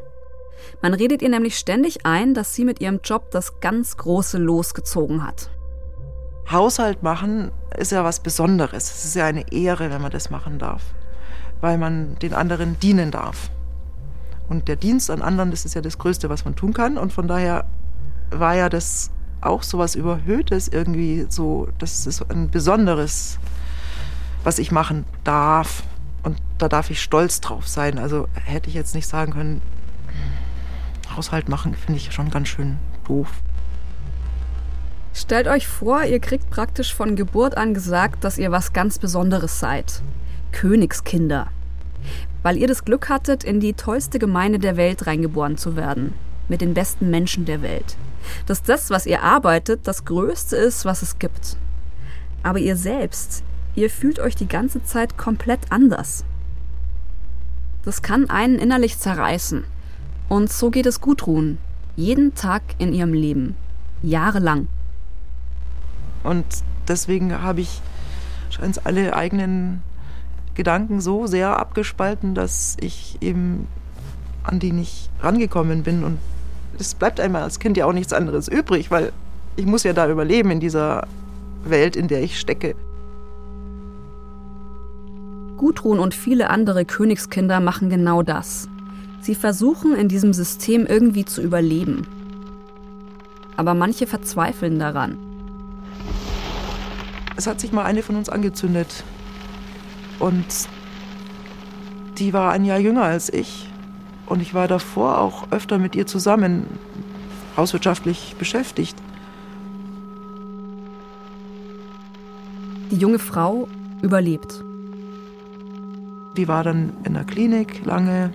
Man 0.80 0.94
redet 0.94 1.20
ihr 1.20 1.28
nämlich 1.28 1.58
ständig 1.58 2.06
ein, 2.06 2.32
dass 2.32 2.54
sie 2.54 2.64
mit 2.64 2.80
ihrem 2.80 3.00
Job 3.04 3.30
das 3.30 3.60
ganz 3.60 3.98
große 3.98 4.38
Los 4.38 4.72
gezogen 4.72 5.26
hat. 5.26 5.50
Haushalt 6.50 7.02
machen 7.02 7.52
ist 7.76 7.92
ja 7.92 8.04
was 8.04 8.20
Besonderes. 8.20 8.90
Es 8.90 9.04
ist 9.04 9.14
ja 9.16 9.26
eine 9.26 9.52
Ehre, 9.52 9.90
wenn 9.90 10.00
man 10.00 10.10
das 10.10 10.30
machen 10.30 10.58
darf, 10.58 10.82
weil 11.60 11.76
man 11.76 12.18
den 12.20 12.32
anderen 12.32 12.80
dienen 12.80 13.10
darf. 13.10 13.50
Und 14.48 14.68
der 14.68 14.76
Dienst 14.76 15.10
an 15.10 15.22
anderen, 15.22 15.50
das 15.50 15.64
ist 15.64 15.74
ja 15.74 15.80
das 15.80 15.98
Größte, 15.98 16.28
was 16.28 16.44
man 16.44 16.56
tun 16.56 16.72
kann. 16.72 16.96
Und 16.96 17.12
von 17.12 17.28
daher 17.28 17.66
war 18.30 18.54
ja 18.54 18.68
das 18.68 19.10
auch 19.40 19.62
so 19.62 19.78
was 19.78 19.94
Überhöhtes 19.94 20.68
irgendwie 20.68 21.26
so, 21.28 21.68
das 21.78 22.06
ist 22.06 22.28
ein 22.30 22.50
besonderes, 22.50 23.38
was 24.44 24.58
ich 24.58 24.72
machen 24.72 25.04
darf. 25.24 25.82
Und 26.22 26.38
da 26.58 26.68
darf 26.68 26.90
ich 26.90 27.02
stolz 27.02 27.40
drauf 27.40 27.68
sein. 27.68 27.98
Also 27.98 28.28
hätte 28.44 28.68
ich 28.68 28.74
jetzt 28.74 28.94
nicht 28.94 29.06
sagen 29.06 29.32
können, 29.32 29.62
Haushalt 31.14 31.48
machen, 31.48 31.74
finde 31.74 32.00
ich 32.00 32.12
schon 32.12 32.30
ganz 32.30 32.48
schön 32.48 32.78
doof. 33.06 33.28
Stellt 35.14 35.48
euch 35.48 35.66
vor, 35.66 36.04
ihr 36.04 36.20
kriegt 36.20 36.48
praktisch 36.48 36.94
von 36.94 37.16
Geburt 37.16 37.56
an 37.56 37.74
gesagt, 37.74 38.24
dass 38.24 38.38
ihr 38.38 38.52
was 38.52 38.72
ganz 38.72 38.98
Besonderes 38.98 39.58
seid. 39.58 40.00
Königskinder. 40.52 41.48
Weil 42.42 42.56
ihr 42.56 42.68
das 42.68 42.84
Glück 42.84 43.08
hattet, 43.08 43.44
in 43.44 43.60
die 43.60 43.74
tollste 43.74 44.18
Gemeinde 44.18 44.58
der 44.58 44.76
Welt 44.76 45.06
reingeboren 45.06 45.56
zu 45.56 45.76
werden. 45.76 46.14
Mit 46.48 46.60
den 46.60 46.74
besten 46.74 47.10
Menschen 47.10 47.44
der 47.44 47.62
Welt. 47.62 47.96
Dass 48.46 48.62
das, 48.62 48.90
was 48.90 49.06
ihr 49.06 49.22
arbeitet, 49.22 49.86
das 49.86 50.04
Größte 50.04 50.56
ist, 50.56 50.84
was 50.84 51.02
es 51.02 51.18
gibt. 51.18 51.56
Aber 52.42 52.58
ihr 52.58 52.76
selbst, 52.76 53.42
ihr 53.74 53.90
fühlt 53.90 54.18
euch 54.18 54.36
die 54.36 54.48
ganze 54.48 54.82
Zeit 54.82 55.18
komplett 55.18 55.60
anders. 55.70 56.24
Das 57.84 58.02
kann 58.02 58.30
einen 58.30 58.58
innerlich 58.58 58.98
zerreißen. 58.98 59.64
Und 60.28 60.52
so 60.52 60.70
geht 60.70 60.86
es 60.86 61.00
Gudrun. 61.00 61.58
Jeden 61.96 62.34
Tag 62.34 62.62
in 62.78 62.92
ihrem 62.92 63.12
Leben. 63.12 63.56
Jahrelang. 64.02 64.68
Und 66.22 66.44
deswegen 66.86 67.40
habe 67.40 67.62
ich 67.62 67.80
scheint 68.50 68.86
alle 68.86 69.14
eigenen 69.14 69.82
Gedanken 70.58 71.00
so 71.00 71.28
sehr 71.28 71.56
abgespalten, 71.56 72.34
dass 72.34 72.76
ich 72.80 73.16
eben 73.20 73.68
an 74.42 74.58
die 74.58 74.72
nicht 74.72 75.08
rangekommen 75.20 75.84
bin. 75.84 76.02
Und 76.02 76.18
es 76.80 76.96
bleibt 76.96 77.20
einmal 77.20 77.42
als 77.42 77.60
Kind 77.60 77.76
ja 77.76 77.86
auch 77.86 77.92
nichts 77.92 78.12
anderes 78.12 78.48
übrig, 78.48 78.90
weil 78.90 79.12
ich 79.54 79.66
muss 79.66 79.84
ja 79.84 79.92
da 79.92 80.10
überleben 80.10 80.50
in 80.50 80.58
dieser 80.58 81.06
Welt, 81.62 81.94
in 81.94 82.08
der 82.08 82.24
ich 82.24 82.40
stecke. 82.40 82.74
Gudrun 85.58 86.00
und 86.00 86.12
viele 86.12 86.50
andere 86.50 86.84
Königskinder 86.84 87.60
machen 87.60 87.88
genau 87.88 88.22
das. 88.22 88.68
Sie 89.20 89.36
versuchen 89.36 89.94
in 89.94 90.08
diesem 90.08 90.32
System 90.32 90.86
irgendwie 90.86 91.24
zu 91.24 91.40
überleben. 91.40 92.04
Aber 93.56 93.74
manche 93.74 94.08
verzweifeln 94.08 94.80
daran. 94.80 95.18
Es 97.36 97.46
hat 97.46 97.60
sich 97.60 97.70
mal 97.70 97.84
eine 97.84 98.02
von 98.02 98.16
uns 98.16 98.28
angezündet. 98.28 99.04
Und 100.18 100.68
die 102.18 102.32
war 102.32 102.52
ein 102.52 102.64
Jahr 102.64 102.78
jünger 102.78 103.04
als 103.04 103.32
ich. 103.32 103.68
Und 104.26 104.42
ich 104.42 104.54
war 104.54 104.68
davor 104.68 105.18
auch 105.18 105.50
öfter 105.50 105.78
mit 105.78 105.96
ihr 105.96 106.06
zusammen, 106.06 106.66
hauswirtschaftlich 107.56 108.36
beschäftigt. 108.38 108.96
Die 112.90 112.96
junge 112.96 113.18
Frau 113.18 113.68
überlebt. 114.02 114.64
Die 116.36 116.48
war 116.48 116.62
dann 116.62 116.92
in 117.04 117.14
der 117.14 117.24
Klinik 117.24 117.84
lange, 117.84 118.32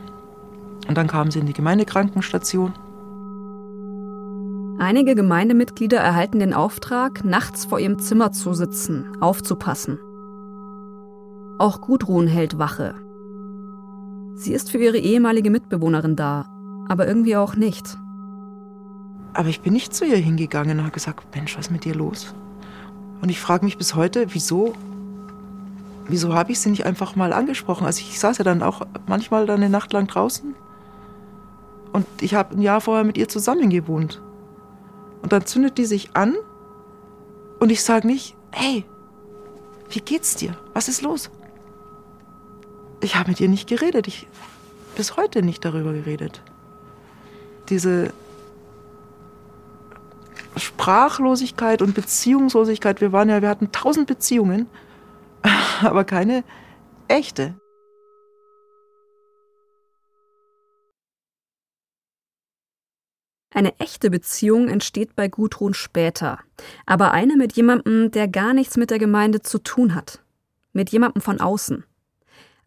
und 0.88 0.98
dann 0.98 1.08
kamen 1.08 1.32
sie 1.32 1.40
in 1.40 1.46
die 1.46 1.54
Gemeindekrankenstation. 1.54 2.74
Einige 4.80 5.16
Gemeindemitglieder 5.16 5.98
erhalten 5.98 6.40
den 6.40 6.54
Auftrag, 6.54 7.24
nachts 7.24 7.66
vor 7.66 7.80
ihrem 7.80 8.00
Zimmer 8.00 8.32
zu 8.32 8.54
sitzen, 8.54 9.06
aufzupassen. 9.22 10.00
Auch 11.64 11.80
Gudrun 11.80 12.28
hält 12.28 12.60
Wache. 12.60 12.94
Sie 14.36 14.52
ist 14.52 14.70
für 14.70 14.80
ihre 14.80 14.98
ehemalige 14.98 15.50
Mitbewohnerin 15.50 16.18
da, 16.18 16.46
aber 16.90 17.08
irgendwie 17.08 17.38
auch 17.38 17.56
nicht. 17.56 17.98
Aber 19.32 19.48
ich 19.48 19.62
bin 19.62 19.72
nicht 19.72 19.96
zu 19.96 20.04
ihr 20.04 20.18
hingegangen 20.18 20.78
und 20.78 20.84
habe 20.84 20.94
gesagt, 20.94 21.34
Mensch, 21.34 21.58
was 21.58 21.68
ist 21.68 21.72
mit 21.72 21.86
dir 21.86 21.96
los? 21.96 22.36
Und 23.22 23.30
ich 23.30 23.40
frage 23.40 23.64
mich 23.64 23.78
bis 23.78 23.96
heute, 23.96 24.26
wieso, 24.34 24.74
wieso 26.10 26.34
habe 26.34 26.52
ich 26.52 26.60
sie 26.60 26.70
nicht 26.70 26.86
einfach 26.86 27.16
mal 27.16 27.32
angesprochen? 27.32 27.86
Also 27.88 28.02
ich 28.02 28.20
saß 28.20 28.40
ja 28.40 28.44
dann 28.44 28.62
auch 28.62 28.82
manchmal 29.08 29.46
dann 29.46 29.62
eine 29.62 29.70
Nacht 29.70 29.94
lang 29.94 30.06
draußen 30.08 30.56
und 31.94 32.06
ich 32.20 32.36
habe 32.36 32.58
ein 32.58 32.62
Jahr 32.62 32.82
vorher 32.82 33.06
mit 33.06 33.18
ihr 33.18 33.30
zusammen 33.30 33.70
gewohnt. 33.70 34.22
Und 35.22 35.32
dann 35.32 35.46
zündet 35.46 35.78
die 35.78 35.86
sich 35.86 36.14
an 36.14 36.36
und 37.62 37.72
ich 37.72 37.82
sage 37.86 38.06
nicht, 38.06 38.36
hey, 38.52 38.84
wie 39.92 40.02
geht's 40.02 40.36
dir? 40.36 40.58
Was 40.74 40.90
ist 40.90 41.02
los? 41.02 41.32
Ich 43.04 43.18
habe 43.18 43.32
mit 43.32 43.42
ihr 43.42 43.50
nicht 43.50 43.68
geredet. 43.68 44.08
Ich 44.08 44.28
bis 44.96 45.18
heute 45.18 45.44
nicht 45.44 45.66
darüber 45.66 45.92
geredet. 45.92 46.42
Diese 47.68 48.14
Sprachlosigkeit 50.56 51.82
und 51.82 51.96
Beziehungslosigkeit. 51.96 53.02
Wir 53.02 53.12
waren 53.12 53.28
ja, 53.28 53.42
wir 53.42 53.50
hatten 53.50 53.74
tausend 53.74 54.08
Beziehungen, 54.08 54.68
aber 55.82 56.06
keine 56.06 56.46
echte. 57.10 57.56
Eine 63.54 63.78
echte 63.80 64.10
Beziehung 64.10 64.70
entsteht 64.70 65.16
bei 65.16 65.28
Gudrun 65.28 65.74
später, 65.74 66.40
aber 66.86 67.12
eine 67.12 67.36
mit 67.36 67.54
jemandem, 67.54 68.12
der 68.12 68.30
gar 68.30 68.54
nichts 68.54 68.78
mit 68.78 68.90
der 68.90 68.98
Gemeinde 68.98 69.42
zu 69.42 69.60
tun 69.60 69.94
hat. 69.94 70.24
Mit 70.72 70.90
jemandem 70.90 71.22
von 71.22 71.40
außen. 71.40 71.84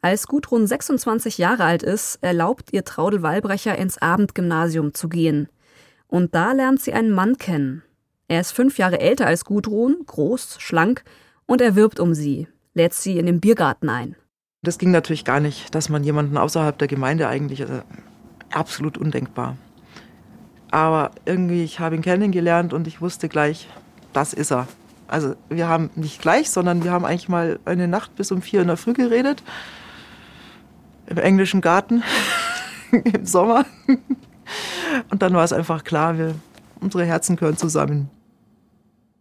Als 0.02 0.26
Gudrun 0.26 0.66
26 0.66 1.38
Jahre 1.38 1.64
alt 1.64 1.82
ist, 1.82 2.18
erlaubt 2.22 2.72
ihr 2.72 2.84
Traudel 2.84 3.22
Wallbrecher 3.22 3.76
ins 3.76 3.98
Abendgymnasium 3.98 4.94
zu 4.94 5.08
gehen. 5.08 5.48
Und 6.06 6.34
da 6.34 6.52
lernt 6.52 6.80
sie 6.80 6.92
einen 6.92 7.10
Mann 7.10 7.38
kennen. 7.38 7.82
Er 8.28 8.40
ist 8.40 8.52
fünf 8.52 8.78
Jahre 8.78 9.00
älter 9.00 9.26
als 9.26 9.44
Gudrun, 9.44 9.96
groß, 10.06 10.56
schlank, 10.60 11.04
und 11.46 11.60
er 11.60 11.76
wirbt 11.76 12.00
um 12.00 12.14
sie, 12.14 12.48
lädt 12.74 12.94
sie 12.94 13.18
in 13.18 13.26
den 13.26 13.40
Biergarten 13.40 13.88
ein. 13.88 14.16
Das 14.62 14.78
ging 14.78 14.90
natürlich 14.90 15.24
gar 15.24 15.40
nicht, 15.40 15.74
dass 15.74 15.88
man 15.88 16.02
jemanden 16.02 16.36
außerhalb 16.36 16.76
der 16.76 16.88
Gemeinde 16.88 17.28
eigentlich, 17.28 17.62
also 17.62 17.82
absolut 18.52 18.98
undenkbar 18.98 19.56
Aber 20.70 21.12
irgendwie, 21.24 21.62
ich 21.62 21.78
habe 21.78 21.94
ihn 21.94 22.02
kennengelernt 22.02 22.72
und 22.72 22.86
ich 22.86 23.00
wusste 23.00 23.28
gleich, 23.28 23.68
das 24.12 24.32
ist 24.32 24.50
er. 24.50 24.66
Also 25.08 25.36
wir 25.48 25.68
haben 25.68 25.90
nicht 25.94 26.20
gleich, 26.20 26.50
sondern 26.50 26.82
wir 26.82 26.90
haben 26.90 27.04
eigentlich 27.04 27.28
mal 27.28 27.60
eine 27.64 27.86
Nacht 27.86 28.16
bis 28.16 28.32
um 28.32 28.42
vier 28.42 28.62
in 28.62 28.66
der 28.66 28.76
Früh 28.76 28.92
geredet. 28.92 29.42
Im 31.06 31.18
englischen 31.18 31.60
Garten 31.60 32.02
im 32.92 33.24
Sommer. 33.24 33.64
Und 35.10 35.22
dann 35.22 35.34
war 35.34 35.44
es 35.44 35.52
einfach 35.52 35.84
klar, 35.84 36.18
wir, 36.18 36.34
unsere 36.80 37.04
Herzen 37.04 37.36
gehören 37.36 37.56
zusammen. 37.56 38.10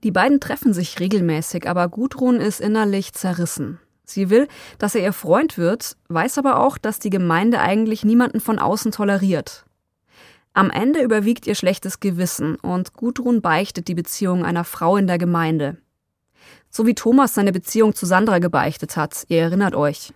Die 0.03 0.11
beiden 0.11 0.39
treffen 0.39 0.73
sich 0.73 0.99
regelmäßig, 0.99 1.67
aber 1.67 1.87
Gudrun 1.89 2.39
ist 2.39 2.61
innerlich 2.61 3.13
zerrissen. 3.13 3.79
Sie 4.05 4.29
will, 4.29 4.47
dass 4.77 4.93
er 4.93 5.01
ihr 5.01 5.13
Freund 5.13 5.57
wird, 5.57 5.97
weiß 6.09 6.37
aber 6.37 6.59
auch, 6.59 6.77
dass 6.77 6.99
die 6.99 7.09
Gemeinde 7.09 7.59
eigentlich 7.59 8.05
niemanden 8.05 8.39
von 8.39 8.59
außen 8.59 8.91
toleriert. 8.91 9.65
Am 10.53 10.69
Ende 10.69 11.01
überwiegt 11.01 11.47
ihr 11.47 11.55
schlechtes 11.55 11.99
Gewissen 11.99 12.55
und 12.55 12.93
Gudrun 12.93 13.41
beichtet 13.41 13.87
die 13.87 13.95
Beziehung 13.95 14.45
einer 14.45 14.63
Frau 14.63 14.95
in 14.95 15.07
der 15.07 15.17
Gemeinde. 15.17 15.77
So 16.69 16.85
wie 16.85 16.93
Thomas 16.93 17.33
seine 17.33 17.51
Beziehung 17.51 17.95
zu 17.95 18.05
Sandra 18.05 18.39
gebeichtet 18.39 18.95
hat, 18.95 19.25
ihr 19.27 19.41
erinnert 19.41 19.75
euch. 19.75 20.13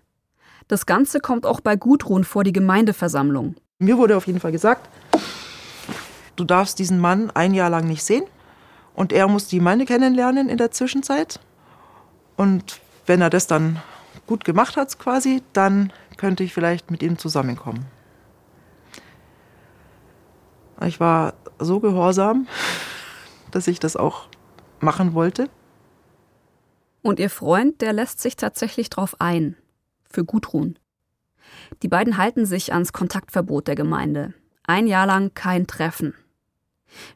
Das 0.70 0.86
Ganze 0.86 1.20
kommt 1.20 1.48
auch 1.48 1.62
bei 1.62 1.76
Gudrun 1.76 2.24
vor 2.24 2.44
die 2.44 2.54
Gemeindeversammlung. 2.54 3.56
Mir 3.80 3.98
wurde 3.98 4.16
auf 4.16 4.28
jeden 4.28 4.40
Fall 4.40 4.52
gesagt, 4.52 4.88
du 6.36 6.44
darfst 6.44 6.78
diesen 6.78 7.00
Mann 7.00 7.32
ein 7.32 7.56
Jahr 7.56 7.72
lang 7.72 7.88
nicht 7.88 8.04
sehen 8.04 8.24
und 8.94 9.12
er 9.12 9.28
muss 9.28 9.48
die 9.48 9.58
Gemeinde 9.58 9.86
kennenlernen 9.86 10.48
in 10.48 10.60
der 10.60 10.70
Zwischenzeit. 10.70 11.40
Und 12.38 12.82
wenn 13.08 13.20
er 13.20 13.32
das 13.32 13.48
dann 13.48 13.82
gut 14.28 14.46
gemacht 14.46 14.78
hat 14.78 15.00
quasi, 15.00 15.42
dann 15.54 15.92
könnte 16.18 16.44
ich 16.44 16.54
vielleicht 16.54 16.92
mit 16.92 17.02
ihm 17.02 17.18
zusammenkommen. 17.18 17.88
Ich 20.86 21.00
war 21.00 21.34
so 21.58 21.80
gehorsam, 21.80 22.48
dass 23.50 23.68
ich 23.68 23.80
das 23.80 23.96
auch 23.96 24.28
machen 24.82 25.16
wollte. 25.16 25.50
Und 27.02 27.18
ihr 27.18 27.32
Freund, 27.32 27.82
der 27.82 27.92
lässt 27.92 28.20
sich 28.20 28.36
tatsächlich 28.36 28.92
drauf 28.92 29.16
ein 29.18 29.56
für 30.10 30.26
Gudrun. 30.26 30.78
Die 31.82 31.88
beiden 31.88 32.18
halten 32.18 32.46
sich 32.46 32.74
ans 32.74 32.94
Kontaktverbot 32.94 33.68
der 33.68 33.76
Gemeinde. 33.76 34.34
Ein 34.64 34.88
Jahr 34.88 35.06
lang 35.06 35.34
kein 35.34 35.68
Treffen. 35.68 36.14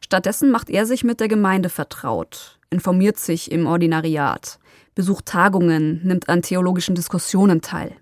Stattdessen 0.00 0.50
macht 0.50 0.70
er 0.70 0.86
sich 0.86 1.04
mit 1.04 1.20
der 1.20 1.28
Gemeinde 1.28 1.68
vertraut, 1.68 2.58
informiert 2.70 3.18
sich 3.18 3.50
im 3.50 3.66
Ordinariat, 3.66 4.58
besucht 4.94 5.26
Tagungen, 5.26 6.00
nimmt 6.04 6.28
an 6.28 6.42
theologischen 6.42 6.94
Diskussionen 6.94 7.60
teil. 7.60 7.96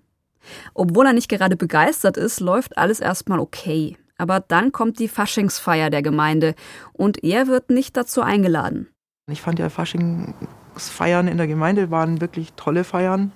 Obwohl 0.75 1.07
er 1.07 1.13
nicht 1.13 1.29
gerade 1.29 1.57
begeistert 1.57 2.17
ist, 2.17 2.41
läuft 2.41 2.77
alles 2.77 3.01
erstmal 3.01 3.39
okay. 3.39 3.97
Aber 4.19 4.41
dann 4.41 4.73
kommt 4.73 4.99
die 4.99 5.09
Faschingsfeier 5.09 5.91
der 5.91 6.03
Gemeinde 6.03 6.55
und 6.93 7.25
er 7.25 7.47
wird 7.47 7.71
nicht 7.71 7.97
dazu 7.97 8.23
eingeladen. 8.23 8.89
Ich 9.31 9.41
fand 9.41 9.59
ja 9.59 9.69
Faschingsfeiern 9.69 11.29
in 11.29 11.39
der 11.39 11.47
Gemeinde 11.47 11.91
waren 11.91 12.21
wirklich 12.21 12.53
tolle 12.55 12.85
Feiern. 12.85 13.33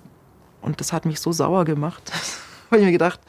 Und 0.61 0.79
das 0.79 0.93
hat 0.93 1.05
mich 1.05 1.19
so 1.19 1.31
sauer 1.31 1.65
gemacht. 1.65 2.11
habe 2.67 2.79
ich 2.79 2.85
mir 2.85 2.91
gedacht, 2.91 3.19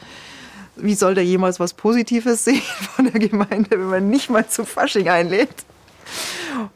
wie 0.77 0.95
soll 0.95 1.15
der 1.15 1.25
jemals 1.25 1.61
was 1.61 1.75
Positives 1.75 2.45
sehen 2.45 2.63
von 2.97 3.11
der 3.11 3.21
Gemeinde, 3.21 3.71
wenn 3.71 3.89
man 3.89 4.11
nicht 4.11 4.31
mal 4.31 4.47
zu 4.47 4.65
Fasching 4.65 5.09
einlädt? 5.09 5.65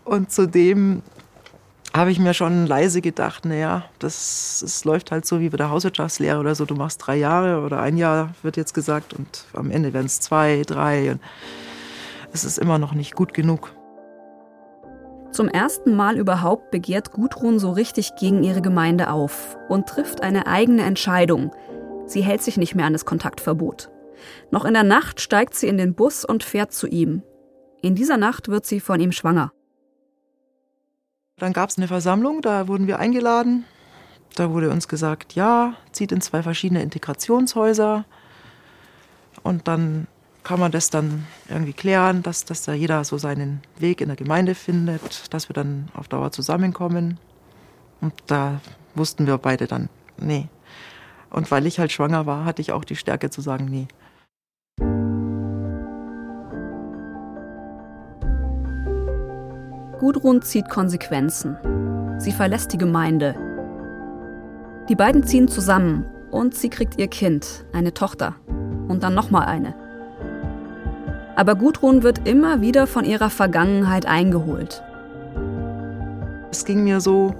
Und 0.04 0.30
zudem 0.30 1.02
habe 1.94 2.10
ich 2.10 2.18
mir 2.18 2.32
schon 2.32 2.66
leise 2.66 3.00
gedacht, 3.00 3.44
naja, 3.44 3.84
das, 3.98 4.60
das 4.62 4.84
läuft 4.84 5.10
halt 5.10 5.26
so 5.26 5.40
wie 5.40 5.50
bei 5.50 5.58
der 5.58 5.70
Hauswirtschaftslehre 5.70 6.38
oder 6.38 6.54
so. 6.54 6.64
Du 6.64 6.74
machst 6.74 7.06
drei 7.06 7.16
Jahre 7.16 7.60
oder 7.60 7.80
ein 7.80 7.96
Jahr, 7.96 8.34
wird 8.42 8.56
jetzt 8.56 8.72
gesagt, 8.72 9.12
und 9.12 9.44
am 9.52 9.70
Ende 9.70 9.92
werden 9.92 10.06
es 10.06 10.20
zwei, 10.20 10.62
drei. 10.66 11.12
Und 11.12 11.20
es 12.32 12.44
ist 12.44 12.58
immer 12.58 12.78
noch 12.78 12.94
nicht 12.94 13.14
gut 13.14 13.34
genug. 13.34 13.72
Zum 15.32 15.48
ersten 15.48 15.96
Mal 15.96 16.18
überhaupt 16.18 16.70
begehrt 16.70 17.12
Gudrun 17.12 17.58
so 17.58 17.70
richtig 17.70 18.16
gegen 18.16 18.42
ihre 18.42 18.60
Gemeinde 18.60 19.10
auf 19.10 19.56
und 19.70 19.88
trifft 19.88 20.22
eine 20.22 20.46
eigene 20.46 20.82
Entscheidung. 20.82 21.52
Sie 22.04 22.20
hält 22.20 22.42
sich 22.42 22.58
nicht 22.58 22.74
mehr 22.74 22.84
an 22.84 22.92
das 22.92 23.06
Kontaktverbot. 23.06 23.90
Noch 24.50 24.66
in 24.66 24.74
der 24.74 24.82
Nacht 24.82 25.22
steigt 25.22 25.54
sie 25.54 25.68
in 25.68 25.78
den 25.78 25.94
Bus 25.94 26.26
und 26.26 26.44
fährt 26.44 26.72
zu 26.72 26.86
ihm. 26.86 27.22
In 27.80 27.94
dieser 27.94 28.18
Nacht 28.18 28.48
wird 28.48 28.66
sie 28.66 28.78
von 28.78 29.00
ihm 29.00 29.10
schwanger. 29.10 29.52
Dann 31.38 31.54
gab 31.54 31.70
es 31.70 31.78
eine 31.78 31.88
Versammlung, 31.88 32.42
da 32.42 32.68
wurden 32.68 32.86
wir 32.86 32.98
eingeladen. 32.98 33.64
Da 34.36 34.50
wurde 34.50 34.68
uns 34.68 34.86
gesagt, 34.86 35.34
ja, 35.34 35.74
zieht 35.92 36.12
in 36.12 36.20
zwei 36.20 36.42
verschiedene 36.42 36.82
Integrationshäuser. 36.82 38.04
Und 39.42 39.66
dann 39.66 40.06
kann 40.44 40.58
man 40.58 40.72
das 40.72 40.90
dann 40.90 41.26
irgendwie 41.48 41.72
klären, 41.72 42.22
dass, 42.22 42.44
dass 42.44 42.64
da 42.64 42.72
jeder 42.72 43.04
so 43.04 43.18
seinen 43.18 43.60
Weg 43.78 44.00
in 44.00 44.08
der 44.08 44.16
Gemeinde 44.16 44.54
findet, 44.54 45.32
dass 45.32 45.48
wir 45.48 45.54
dann 45.54 45.88
auf 45.94 46.08
Dauer 46.08 46.32
zusammenkommen. 46.32 47.18
Und 48.00 48.12
da 48.26 48.60
wussten 48.94 49.26
wir 49.26 49.38
beide 49.38 49.66
dann, 49.66 49.88
nee. 50.18 50.48
Und 51.30 51.50
weil 51.50 51.66
ich 51.66 51.78
halt 51.78 51.92
schwanger 51.92 52.26
war, 52.26 52.44
hatte 52.44 52.60
ich 52.60 52.72
auch 52.72 52.84
die 52.84 52.96
Stärke 52.96 53.30
zu 53.30 53.40
sagen, 53.40 53.66
nee. 53.66 53.86
Gudrun 60.00 60.42
zieht 60.42 60.68
Konsequenzen. 60.68 61.56
Sie 62.18 62.32
verlässt 62.32 62.72
die 62.72 62.78
Gemeinde. 62.78 63.36
Die 64.88 64.96
beiden 64.96 65.22
ziehen 65.22 65.46
zusammen 65.46 66.04
und 66.32 66.56
sie 66.56 66.68
kriegt 66.68 66.98
ihr 66.98 67.06
Kind, 67.06 67.64
eine 67.72 67.94
Tochter. 67.94 68.34
Und 68.88 69.04
dann 69.04 69.14
nochmal 69.14 69.46
eine. 69.46 69.81
Aber 71.34 71.54
Gudrun 71.54 72.02
wird 72.02 72.28
immer 72.28 72.60
wieder 72.60 72.86
von 72.86 73.04
ihrer 73.04 73.30
Vergangenheit 73.30 74.06
eingeholt. 74.06 74.82
Es 76.50 76.64
ging 76.64 76.84
mir 76.84 77.00
so, 77.00 77.34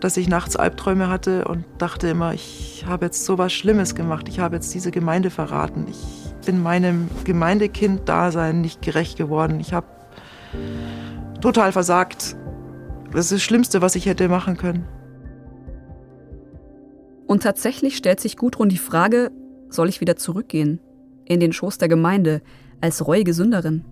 dass 0.00 0.16
ich 0.16 0.28
nachts 0.28 0.56
Albträume 0.56 1.08
hatte 1.08 1.44
und 1.46 1.64
dachte 1.78 2.08
immer, 2.08 2.32
ich 2.32 2.84
habe 2.86 3.06
jetzt 3.06 3.24
so 3.24 3.38
was 3.38 3.52
Schlimmes 3.52 3.94
gemacht, 3.94 4.28
ich 4.28 4.38
habe 4.38 4.56
jetzt 4.56 4.72
diese 4.72 4.92
Gemeinde 4.92 5.30
verraten, 5.30 5.86
ich 5.88 6.46
bin 6.46 6.62
meinem 6.62 7.08
Gemeindekind-Dasein 7.24 8.60
nicht 8.60 8.80
gerecht 8.80 9.18
geworden, 9.18 9.58
ich 9.58 9.72
habe 9.72 9.86
total 11.40 11.72
versagt. 11.72 12.36
Das 13.12 13.26
ist 13.26 13.32
das 13.32 13.42
Schlimmste, 13.42 13.82
was 13.82 13.96
ich 13.96 14.06
hätte 14.06 14.28
machen 14.28 14.56
können. 14.56 14.86
Und 17.26 17.42
tatsächlich 17.42 17.96
stellt 17.96 18.20
sich 18.20 18.36
Gudrun 18.36 18.68
die 18.68 18.78
Frage, 18.78 19.30
soll 19.68 19.88
ich 19.88 20.00
wieder 20.00 20.16
zurückgehen? 20.16 20.80
In 21.24 21.40
den 21.40 21.52
Schoß 21.52 21.76
der 21.78 21.88
Gemeinde, 21.88 22.40
als 22.80 23.06
reuige 23.06 23.34
Sünderin. 23.34 23.84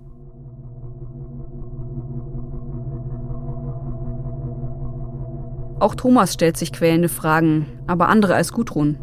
Auch 5.79 5.95
Thomas 5.95 6.33
stellt 6.33 6.57
sich 6.57 6.73
quälende 6.73 7.09
Fragen, 7.09 7.67
aber 7.87 8.09
andere 8.09 8.35
als 8.35 8.53
Gudrun. 8.53 8.97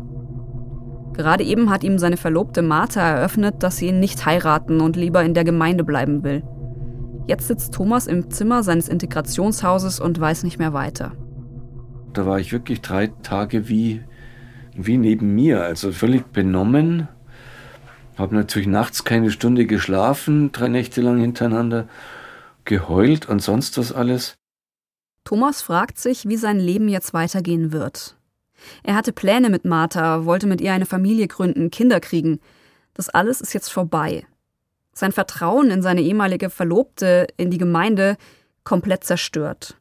Gerade 1.13 1.43
eben 1.43 1.69
hat 1.69 1.83
ihm 1.83 1.99
seine 1.99 2.17
Verlobte 2.17 2.63
Martha 2.63 3.01
eröffnet, 3.01 3.61
dass 3.61 3.77
sie 3.77 3.89
ihn 3.89 3.99
nicht 3.99 4.25
heiraten 4.25 4.81
und 4.81 4.95
lieber 4.95 5.23
in 5.23 5.35
der 5.35 5.43
Gemeinde 5.43 5.83
bleiben 5.83 6.23
will. 6.23 6.41
Jetzt 7.27 7.47
sitzt 7.47 7.73
Thomas 7.73 8.07
im 8.07 8.31
Zimmer 8.31 8.63
seines 8.63 8.89
Integrationshauses 8.89 9.99
und 9.99 10.19
weiß 10.19 10.43
nicht 10.43 10.57
mehr 10.57 10.73
weiter. 10.73 11.11
Da 12.13 12.25
war 12.25 12.39
ich 12.39 12.51
wirklich 12.51 12.81
drei 12.81 13.07
Tage 13.21 13.69
wie, 13.69 14.01
wie 14.75 14.97
neben 14.97 15.35
mir, 15.35 15.63
also 15.63 15.91
völlig 15.91 16.25
benommen 16.25 17.07
habe 18.17 18.35
natürlich 18.35 18.67
nachts 18.67 19.03
keine 19.03 19.31
Stunde 19.31 19.65
geschlafen, 19.65 20.51
drei 20.51 20.67
Nächte 20.67 21.01
lang 21.01 21.19
hintereinander, 21.19 21.87
geheult 22.65 23.27
und 23.27 23.41
sonst 23.41 23.77
was 23.77 23.91
alles. 23.91 24.35
Thomas 25.23 25.61
fragt 25.61 25.97
sich, 25.97 26.27
wie 26.27 26.37
sein 26.37 26.59
Leben 26.59 26.89
jetzt 26.89 27.13
weitergehen 27.13 27.71
wird. 27.71 28.17
Er 28.83 28.95
hatte 28.95 29.13
Pläne 29.13 29.49
mit 29.49 29.65
Martha, 29.65 30.25
wollte 30.25 30.47
mit 30.47 30.61
ihr 30.61 30.73
eine 30.73 30.85
Familie 30.85 31.27
gründen, 31.27 31.71
Kinder 31.71 31.99
kriegen. 31.99 32.39
Das 32.93 33.09
alles 33.09 33.41
ist 33.41 33.53
jetzt 33.53 33.69
vorbei. 33.69 34.25
Sein 34.93 35.11
Vertrauen 35.11 35.71
in 35.71 35.81
seine 35.81 36.01
ehemalige 36.01 36.49
Verlobte, 36.49 37.27
in 37.37 37.49
die 37.49 37.57
Gemeinde, 37.57 38.17
komplett 38.63 39.03
zerstört. 39.03 39.77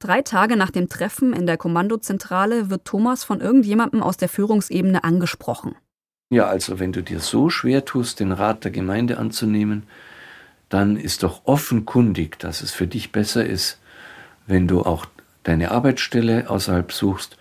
Drei 0.00 0.20
Tage 0.20 0.56
nach 0.56 0.70
dem 0.70 0.88
Treffen 0.88 1.32
in 1.32 1.46
der 1.46 1.56
Kommandozentrale 1.56 2.68
wird 2.68 2.84
Thomas 2.84 3.24
von 3.24 3.40
irgendjemandem 3.40 4.02
aus 4.02 4.16
der 4.16 4.28
Führungsebene 4.28 5.04
angesprochen. 5.04 5.76
Ja, 6.34 6.48
also 6.48 6.80
wenn 6.80 6.90
du 6.90 7.00
dir 7.00 7.20
so 7.20 7.48
schwer 7.48 7.84
tust, 7.84 8.18
den 8.18 8.32
Rat 8.32 8.64
der 8.64 8.72
Gemeinde 8.72 9.18
anzunehmen, 9.18 9.84
dann 10.68 10.96
ist 10.96 11.22
doch 11.22 11.42
offenkundig, 11.44 12.40
dass 12.40 12.60
es 12.60 12.72
für 12.72 12.88
dich 12.88 13.12
besser 13.12 13.46
ist, 13.46 13.78
wenn 14.48 14.66
du 14.66 14.82
auch 14.82 15.06
deine 15.44 15.70
Arbeitsstelle 15.70 16.50
außerhalb 16.50 16.90
suchst 16.90 17.38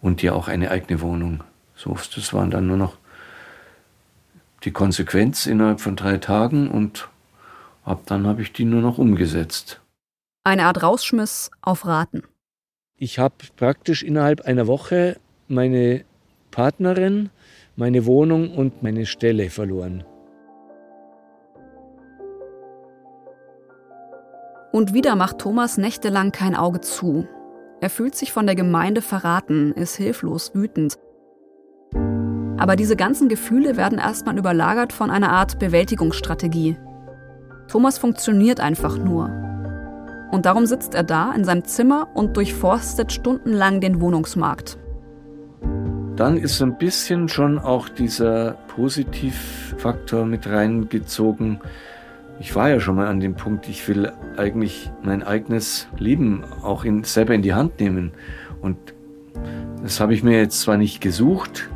und 0.00 0.22
dir 0.22 0.34
auch 0.34 0.48
eine 0.48 0.70
eigene 0.70 1.02
Wohnung 1.02 1.44
suchst. 1.74 2.16
Das 2.16 2.32
waren 2.32 2.50
dann 2.50 2.66
nur 2.66 2.78
noch 2.78 2.96
die 4.64 4.70
Konsequenz 4.70 5.44
innerhalb 5.44 5.82
von 5.82 5.94
drei 5.94 6.16
Tagen 6.16 6.70
und 6.70 7.10
ab 7.84 8.04
dann 8.06 8.26
habe 8.26 8.40
ich 8.40 8.54
die 8.54 8.64
nur 8.64 8.80
noch 8.80 8.96
umgesetzt. 8.96 9.82
Eine 10.44 10.64
Art 10.64 10.82
Rausschmiss 10.82 11.50
auf 11.60 11.84
Raten. 11.84 12.22
Ich 12.96 13.18
habe 13.18 13.34
praktisch 13.56 14.02
innerhalb 14.02 14.40
einer 14.40 14.66
Woche 14.66 15.20
meine 15.46 16.06
Partnerin, 16.50 17.28
meine 17.80 18.04
Wohnung 18.04 18.54
und 18.54 18.82
meine 18.82 19.06
Stelle 19.06 19.48
verloren. 19.48 20.04
Und 24.70 24.92
wieder 24.92 25.16
macht 25.16 25.38
Thomas 25.38 25.78
nächtelang 25.78 26.30
kein 26.30 26.54
Auge 26.54 26.82
zu. 26.82 27.26
Er 27.80 27.88
fühlt 27.88 28.14
sich 28.14 28.32
von 28.32 28.44
der 28.44 28.54
Gemeinde 28.54 29.00
verraten, 29.00 29.72
ist 29.72 29.96
hilflos, 29.96 30.54
wütend. 30.54 30.98
Aber 32.58 32.76
diese 32.76 32.96
ganzen 32.96 33.30
Gefühle 33.30 33.78
werden 33.78 33.98
erstmal 33.98 34.36
überlagert 34.36 34.92
von 34.92 35.10
einer 35.10 35.32
Art 35.32 35.58
Bewältigungsstrategie. 35.58 36.76
Thomas 37.66 37.96
funktioniert 37.96 38.60
einfach 38.60 38.98
nur. 38.98 39.30
Und 40.30 40.44
darum 40.44 40.66
sitzt 40.66 40.94
er 40.94 41.02
da 41.02 41.32
in 41.32 41.44
seinem 41.44 41.64
Zimmer 41.64 42.08
und 42.12 42.36
durchforstet 42.36 43.10
stundenlang 43.10 43.80
den 43.80 44.02
Wohnungsmarkt. 44.02 44.79
Dann 46.20 46.36
ist 46.36 46.60
ein 46.60 46.76
bisschen 46.76 47.30
schon 47.30 47.58
auch 47.58 47.88
dieser 47.88 48.58
Positivfaktor 48.68 50.26
mit 50.26 50.46
reingezogen. 50.46 51.60
Ich 52.38 52.54
war 52.54 52.68
ja 52.68 52.78
schon 52.78 52.96
mal 52.96 53.06
an 53.06 53.20
dem 53.20 53.36
Punkt, 53.36 53.66
ich 53.70 53.88
will 53.88 54.12
eigentlich 54.36 54.90
mein 55.02 55.22
eigenes 55.22 55.88
Leben 55.96 56.44
auch 56.62 56.84
in, 56.84 57.04
selber 57.04 57.32
in 57.32 57.40
die 57.40 57.54
Hand 57.54 57.80
nehmen. 57.80 58.12
Und 58.60 58.76
das 59.82 59.98
habe 59.98 60.12
ich 60.12 60.22
mir 60.22 60.36
jetzt 60.36 60.60
zwar 60.60 60.76
nicht 60.76 61.00
gesucht, 61.00 61.70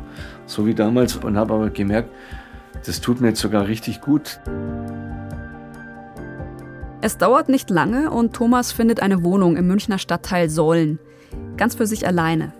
so 0.45 0.67
wie 0.67 0.75
damals, 0.75 1.15
und 1.15 1.37
habe 1.37 1.55
aber 1.55 1.71
gemerkt, 1.71 2.11
das 2.85 3.01
tut 3.01 3.21
mir 3.21 3.29
jetzt 3.29 3.41
sogar 3.41 3.67
richtig 3.67 3.99
gut. 3.99 4.39
Es 7.01 7.17
dauert 7.17 7.49
nicht 7.49 7.71
lange 7.71 8.11
und 8.11 8.33
Thomas 8.33 8.71
findet 8.71 8.99
eine 8.99 9.23
Wohnung 9.23 9.57
im 9.57 9.65
Münchner 9.65 9.97
Stadtteil 9.97 10.51
Sollen, 10.51 10.99
ganz 11.57 11.73
für 11.73 11.87
sich 11.87 12.05
alleine. 12.05 12.53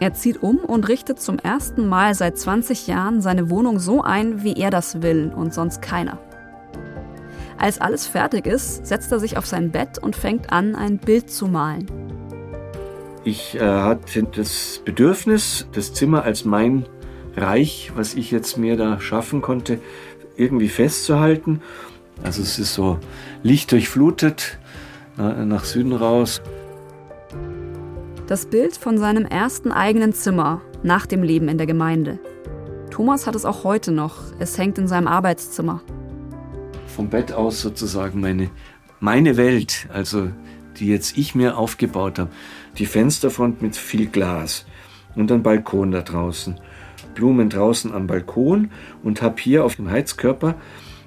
Er 0.00 0.14
zieht 0.14 0.42
um 0.42 0.56
und 0.56 0.88
richtet 0.88 1.20
zum 1.20 1.38
ersten 1.38 1.86
Mal 1.86 2.14
seit 2.14 2.38
20 2.38 2.86
Jahren 2.86 3.20
seine 3.20 3.50
Wohnung 3.50 3.78
so 3.78 4.02
ein, 4.02 4.42
wie 4.42 4.54
er 4.54 4.70
das 4.70 5.02
will 5.02 5.30
und 5.36 5.52
sonst 5.52 5.82
keiner. 5.82 6.18
Als 7.58 7.82
alles 7.82 8.06
fertig 8.06 8.46
ist, 8.46 8.86
setzt 8.86 9.12
er 9.12 9.20
sich 9.20 9.36
auf 9.36 9.44
sein 9.44 9.70
Bett 9.70 9.98
und 9.98 10.16
fängt 10.16 10.54
an, 10.54 10.74
ein 10.74 10.96
Bild 10.96 11.30
zu 11.30 11.48
malen. 11.48 11.86
Ich 13.24 13.56
äh, 13.56 13.60
hatte 13.60 14.22
das 14.22 14.80
Bedürfnis, 14.82 15.66
das 15.72 15.92
Zimmer 15.92 16.22
als 16.22 16.46
mein 16.46 16.86
Reich, 17.36 17.92
was 17.94 18.14
ich 18.14 18.30
jetzt 18.30 18.56
mir 18.56 18.78
da 18.78 18.98
schaffen 19.00 19.42
konnte, 19.42 19.80
irgendwie 20.34 20.68
festzuhalten. 20.68 21.60
Also 22.22 22.40
es 22.40 22.58
ist 22.58 22.72
so 22.72 22.98
lichtdurchflutet, 23.42 24.58
nach 25.16 25.64
Süden 25.64 25.92
raus. 25.92 26.40
Das 28.30 28.46
Bild 28.46 28.76
von 28.76 28.96
seinem 28.96 29.24
ersten 29.24 29.72
eigenen 29.72 30.12
Zimmer 30.12 30.60
nach 30.84 31.04
dem 31.04 31.24
Leben 31.24 31.48
in 31.48 31.58
der 31.58 31.66
Gemeinde. 31.66 32.20
Thomas 32.88 33.26
hat 33.26 33.34
es 33.34 33.44
auch 33.44 33.64
heute 33.64 33.90
noch. 33.90 34.18
Es 34.38 34.56
hängt 34.56 34.78
in 34.78 34.86
seinem 34.86 35.08
Arbeitszimmer. 35.08 35.82
Vom 36.86 37.08
Bett 37.10 37.32
aus 37.32 37.60
sozusagen 37.60 38.20
meine, 38.20 38.48
meine 39.00 39.36
Welt, 39.36 39.88
also 39.92 40.30
die 40.76 40.86
jetzt 40.86 41.18
ich 41.18 41.34
mir 41.34 41.58
aufgebaut 41.58 42.20
habe. 42.20 42.30
Die 42.78 42.86
Fensterfront 42.86 43.62
mit 43.62 43.74
viel 43.74 44.06
Glas 44.06 44.64
und 45.16 45.32
ein 45.32 45.42
Balkon 45.42 45.90
da 45.90 46.02
draußen. 46.02 46.54
Blumen 47.16 47.50
draußen 47.50 47.92
am 47.92 48.06
Balkon 48.06 48.70
und 49.02 49.22
habe 49.22 49.42
hier 49.42 49.64
auf 49.64 49.74
dem 49.74 49.90
Heizkörper 49.90 50.54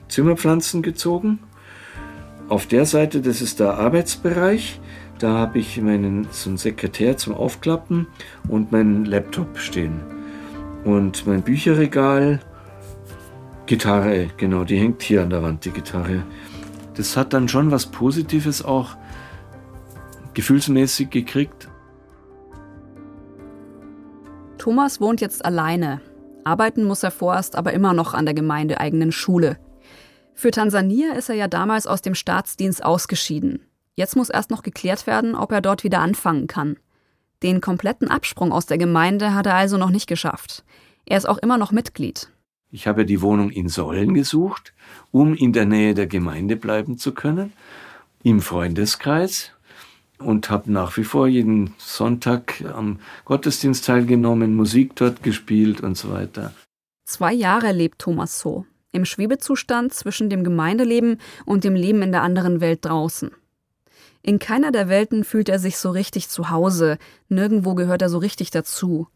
Zimmerpflanzen 0.10 0.82
gezogen. 0.82 1.40
Auf 2.50 2.66
der 2.66 2.86
Seite, 2.86 3.22
das 3.22 3.42
ist 3.42 3.62
der 3.62 3.76
Arbeitsbereich. 3.76 4.82
Da 5.20 5.38
habe 5.38 5.60
ich 5.60 5.82
meinen 5.82 6.28
so 6.32 6.50
einen 6.50 6.58
Sekretär 6.58 7.18
zum 7.18 7.34
Aufklappen 7.34 8.08
und 8.50 8.72
meinen 8.72 9.06
Laptop 9.06 9.58
stehen. 9.58 10.02
Und 10.84 11.26
mein 11.26 11.44
Bücherregal, 11.44 12.40
Gitarre, 13.66 14.28
genau, 14.38 14.66
die 14.66 14.78
hängt 14.78 15.02
hier 15.02 15.22
an 15.22 15.30
der 15.30 15.42
Wand, 15.42 15.64
die 15.64 15.72
Gitarre. 15.72 16.24
Das 16.96 17.16
hat 17.16 17.34
dann 17.34 17.48
schon 17.48 17.72
was 17.72 17.86
Positives 17.86 18.64
auch 18.64 18.96
gefühlsmäßig 20.34 21.10
gekriegt. 21.10 21.70
Thomas 24.58 25.00
wohnt 25.00 25.22
jetzt 25.22 25.46
alleine. 25.46 26.02
Arbeiten 26.44 26.84
muss 26.84 27.04
er 27.04 27.12
vorerst 27.12 27.56
aber 27.56 27.74
immer 27.74 27.94
noch 27.94 28.14
an 28.14 28.26
der 28.26 28.34
gemeindeeigenen 28.34 29.12
Schule. 29.12 29.58
Für 30.34 30.52
Tansania 30.52 31.14
ist 31.14 31.30
er 31.30 31.36
ja 31.36 31.48
damals 31.48 31.88
aus 31.88 32.02
dem 32.02 32.16
Staatsdienst 32.16 32.84
ausgeschieden. 32.84 33.66
Jetzt 33.96 34.16
muss 34.16 34.30
erst 34.30 34.50
noch 34.50 34.64
geklärt 34.64 35.06
werden, 35.06 35.36
ob 35.36 35.52
er 35.52 35.62
dort 35.62 35.84
wieder 35.84 36.00
anfangen 36.00 36.48
kann. 36.48 36.78
Den 37.44 37.62
kompletten 37.62 38.10
Absprung 38.10 38.52
aus 38.52 38.66
der 38.66 38.78
Gemeinde 38.78 39.34
hat 39.34 39.46
er 39.46 39.56
also 39.56 39.78
noch 39.78 39.90
nicht 39.90 40.08
geschafft. 40.08 40.64
Er 41.06 41.18
ist 41.18 41.28
auch 41.28 41.38
immer 41.38 41.58
noch 41.58 41.72
Mitglied. 41.72 42.30
Ich 42.72 42.88
habe 42.88 43.06
die 43.06 43.22
Wohnung 43.22 43.52
in 43.52 43.70
Sollen 43.70 44.14
gesucht, 44.14 44.74
um 45.12 45.36
in 45.36 45.54
der 45.54 45.66
Nähe 45.66 45.94
der 45.94 46.08
Gemeinde 46.08 46.56
bleiben 46.56 46.98
zu 46.98 47.14
können, 47.14 47.54
im 48.24 48.40
Freundeskreis 48.40 49.52
und 50.18 50.50
habe 50.50 50.72
nach 50.72 50.98
wie 50.98 51.04
vor 51.04 51.28
jeden 51.28 51.76
Sonntag 51.78 52.64
am 52.74 53.00
Gottesdienst 53.26 53.86
teilgenommen, 53.86 54.56
Musik 54.56 54.96
dort 54.96 55.22
gespielt 55.22 55.82
und 55.82 55.98
so 55.98 56.12
weiter. 56.12 56.54
Zwei 57.06 57.34
Jahre 57.34 57.74
lebt 57.74 58.00
Thomas 58.00 58.40
so, 58.40 58.66
im 58.92 59.06
Schwebezustand 59.06 59.94
zwischen 59.94 60.30
dem 60.30 60.44
Gemeindeleben 60.44 61.20
und 61.46 61.64
dem 61.66 61.76
Leben 61.76 62.02
in 62.02 62.12
der 62.12 62.24
anderen 62.24 62.62
Welt 62.62 62.86
draußen. 62.86 63.32
In 64.24 64.40
keiner 64.40 64.72
der 64.72 64.90
Welten 64.90 65.24
fühlt 65.24 65.50
er 65.50 65.60
sich 65.60 65.78
so 65.78 65.92
richtig 65.92 66.30
zu 66.30 66.50
Hause, 66.50 66.98
nirgendwo 67.30 67.76
gehört 67.76 68.02
er 68.02 68.10
so 68.10 68.18
richtig 68.18 68.50
dazu. 68.50 69.08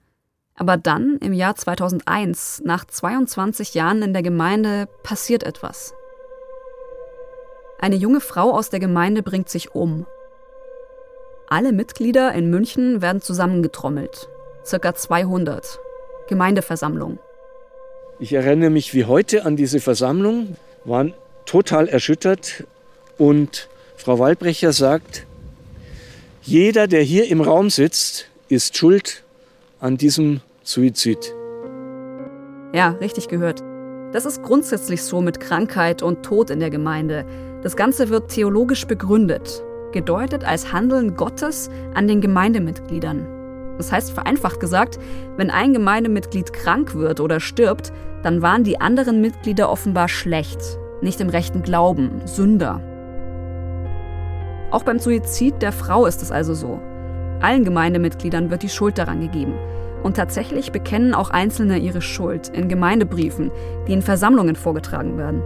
Aber 0.53 0.77
dann, 0.77 1.17
im 1.21 1.33
Jahr 1.33 1.55
2001, 1.55 2.61
nach 2.63 2.85
22 2.85 3.73
Jahren 3.73 4.03
in 4.03 4.13
der 4.13 4.23
Gemeinde, 4.23 4.87
passiert 5.01 5.43
etwas. 5.43 5.93
Eine 7.79 7.95
junge 7.95 8.21
Frau 8.21 8.51
aus 8.51 8.69
der 8.69 8.79
Gemeinde 8.79 9.23
bringt 9.23 9.49
sich 9.49 9.73
um 9.73 10.05
alle 11.49 11.71
Mitglieder 11.71 12.33
in 12.33 12.49
München 12.49 13.01
werden 13.01 13.21
zusammengetrommelt. 13.21 14.27
Circa 14.65 14.93
200. 14.93 15.79
Gemeindeversammlung. 16.27 17.19
Ich 18.19 18.33
erinnere 18.33 18.69
mich 18.69 18.93
wie 18.93 19.05
heute 19.05 19.45
an 19.45 19.55
diese 19.55 19.79
Versammlung, 19.79 20.57
waren 20.83 21.13
total 21.45 21.87
erschüttert 21.87 22.65
und 23.17 23.69
Frau 23.97 24.19
Waldbrecher 24.19 24.71
sagt, 24.71 25.25
jeder, 26.41 26.87
der 26.87 27.01
hier 27.01 27.29
im 27.29 27.41
Raum 27.41 27.69
sitzt, 27.69 28.27
ist 28.47 28.77
schuld 28.77 29.23
an 29.81 29.97
diesem 29.97 30.39
Suizid. 30.63 31.33
Ja, 32.73 32.91
richtig 33.01 33.27
gehört. 33.27 33.61
Das 34.13 34.25
ist 34.25 34.41
grundsätzlich 34.43 35.03
so 35.03 35.19
mit 35.19 35.41
Krankheit 35.41 36.01
und 36.01 36.23
Tod 36.23 36.49
in 36.49 36.61
der 36.61 36.69
Gemeinde. 36.69 37.25
Das 37.63 37.75
Ganze 37.75 38.07
wird 38.07 38.31
theologisch 38.31 38.85
begründet 38.87 39.61
gedeutet 39.91 40.43
als 40.43 40.71
Handeln 40.71 41.15
Gottes 41.15 41.69
an 41.93 42.07
den 42.07 42.21
Gemeindemitgliedern. 42.21 43.27
Das 43.77 43.91
heißt 43.91 44.11
vereinfacht 44.11 44.59
gesagt, 44.59 44.99
wenn 45.37 45.49
ein 45.49 45.73
Gemeindemitglied 45.73 46.53
krank 46.53 46.95
wird 46.95 47.19
oder 47.19 47.39
stirbt, 47.39 47.91
dann 48.23 48.41
waren 48.41 48.63
die 48.63 48.81
anderen 48.81 49.21
Mitglieder 49.21 49.69
offenbar 49.69 50.07
schlecht, 50.07 50.59
nicht 51.01 51.21
im 51.21 51.29
rechten 51.29 51.61
Glauben, 51.61 52.21
Sünder. 52.25 52.81
Auch 54.69 54.83
beim 54.83 54.99
Suizid 54.99 55.61
der 55.61 55.71
Frau 55.71 56.05
ist 56.05 56.21
es 56.21 56.31
also 56.31 56.53
so. 56.53 56.79
Allen 57.41 57.63
Gemeindemitgliedern 57.63 58.49
wird 58.49 58.63
die 58.63 58.69
Schuld 58.69 58.97
daran 58.97 59.21
gegeben. 59.21 59.53
Und 60.03 60.17
tatsächlich 60.17 60.71
bekennen 60.71 61.13
auch 61.13 61.29
Einzelne 61.29 61.77
ihre 61.77 62.01
Schuld 62.01 62.49
in 62.49 62.67
Gemeindebriefen, 62.67 63.51
die 63.87 63.93
in 63.93 64.01
Versammlungen 64.01 64.55
vorgetragen 64.55 65.17
werden. 65.17 65.41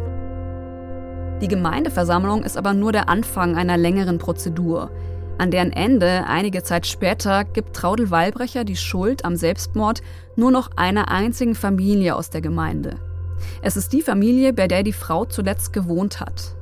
Die 1.41 1.47
Gemeindeversammlung 1.47 2.43
ist 2.43 2.57
aber 2.57 2.73
nur 2.73 2.91
der 2.91 3.09
Anfang 3.09 3.55
einer 3.55 3.77
längeren 3.77 4.17
Prozedur. 4.17 4.91
An 5.37 5.49
deren 5.49 5.71
Ende, 5.71 6.25
einige 6.27 6.61
Zeit 6.61 6.85
später, 6.85 7.43
gibt 7.45 7.75
Traudel 7.75 8.11
Wallbrecher 8.11 8.63
die 8.63 8.75
Schuld 8.75 9.25
am 9.25 9.35
Selbstmord 9.35 10.01
nur 10.35 10.51
noch 10.51 10.69
einer 10.75 11.09
einzigen 11.09 11.55
Familie 11.55 12.15
aus 12.15 12.29
der 12.29 12.41
Gemeinde. 12.41 12.97
Es 13.61 13.75
ist 13.75 13.93
die 13.93 14.01
Familie, 14.01 14.53
bei 14.53 14.67
der 14.67 14.83
die 14.83 14.93
Frau 14.93 15.25
zuletzt 15.25 15.73
gewohnt 15.73 16.19
hat. 16.19 16.55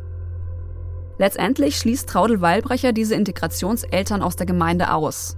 Letztendlich 1.20 1.78
schließt 1.78 2.10
Traudel 2.10 2.42
Wallbrecher 2.42 2.92
diese 2.92 3.14
Integrationseltern 3.14 4.24
aus 4.24 4.36
der 4.36 4.48
Gemeinde 4.48 4.92
aus. 4.92 5.38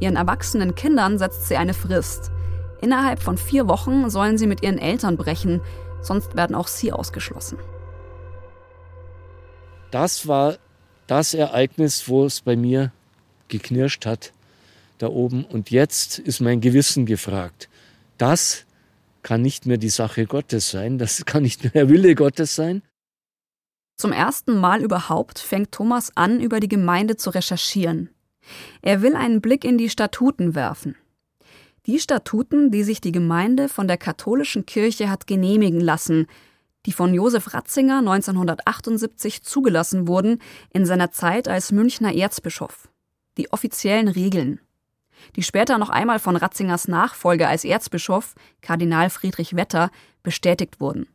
Ihren 0.00 0.16
erwachsenen 0.16 0.74
Kindern 0.74 1.18
setzt 1.18 1.48
sie 1.48 1.56
eine 1.56 1.74
Frist. 1.74 2.30
Innerhalb 2.80 3.22
von 3.22 3.36
vier 3.36 3.68
Wochen 3.68 4.08
sollen 4.08 4.38
sie 4.38 4.46
mit 4.46 4.62
ihren 4.62 4.78
Eltern 4.78 5.18
brechen, 5.18 5.60
sonst 6.00 6.34
werden 6.36 6.56
auch 6.56 6.68
sie 6.68 6.92
ausgeschlossen 6.92 7.58
das 9.90 10.26
war 10.26 10.58
das 11.06 11.34
Ereignis, 11.34 12.08
wo 12.08 12.24
es 12.24 12.40
bei 12.40 12.56
mir 12.56 12.92
geknirscht 13.48 14.06
hat, 14.06 14.32
da 14.98 15.08
oben. 15.08 15.44
Und 15.44 15.70
jetzt 15.70 16.18
ist 16.18 16.40
mein 16.40 16.60
Gewissen 16.60 17.06
gefragt. 17.06 17.68
Das 18.18 18.64
kann 19.22 19.42
nicht 19.42 19.66
mehr 19.66 19.78
die 19.78 19.88
Sache 19.88 20.26
Gottes 20.26 20.70
sein, 20.70 20.98
das 20.98 21.24
kann 21.24 21.42
nicht 21.42 21.62
mehr 21.62 21.72
der 21.72 21.88
Wille 21.88 22.14
Gottes 22.14 22.54
sein. 22.54 22.82
Zum 23.98 24.12
ersten 24.12 24.56
Mal 24.58 24.80
überhaupt 24.80 25.40
fängt 25.40 25.72
Thomas 25.72 26.12
an, 26.14 26.40
über 26.40 26.60
die 26.60 26.68
Gemeinde 26.68 27.16
zu 27.16 27.30
recherchieren. 27.30 28.10
Er 28.80 29.02
will 29.02 29.16
einen 29.16 29.40
Blick 29.40 29.64
in 29.64 29.76
die 29.76 29.90
Statuten 29.90 30.54
werfen. 30.54 30.94
Die 31.86 31.98
Statuten, 31.98 32.70
die 32.70 32.84
sich 32.84 33.00
die 33.00 33.10
Gemeinde 33.10 33.68
von 33.68 33.88
der 33.88 33.96
katholischen 33.96 34.66
Kirche 34.66 35.10
hat 35.10 35.26
genehmigen 35.26 35.80
lassen, 35.80 36.28
die 36.86 36.92
von 36.92 37.12
Josef 37.12 37.52
Ratzinger 37.52 37.98
1978 37.98 39.42
zugelassen 39.42 40.06
wurden 40.06 40.40
in 40.70 40.86
seiner 40.86 41.10
Zeit 41.10 41.48
als 41.48 41.72
Münchner 41.72 42.14
Erzbischof. 42.14 42.88
Die 43.36 43.52
offiziellen 43.52 44.06
Regeln. 44.06 44.60
Die 45.34 45.42
später 45.42 45.76
noch 45.76 45.90
einmal 45.90 46.20
von 46.20 46.36
Ratzingers 46.36 46.86
Nachfolger 46.86 47.48
als 47.48 47.64
Erzbischof, 47.64 48.36
Kardinal 48.62 49.10
Friedrich 49.10 49.56
Wetter, 49.56 49.90
bestätigt 50.22 50.80
wurden. 50.80 51.08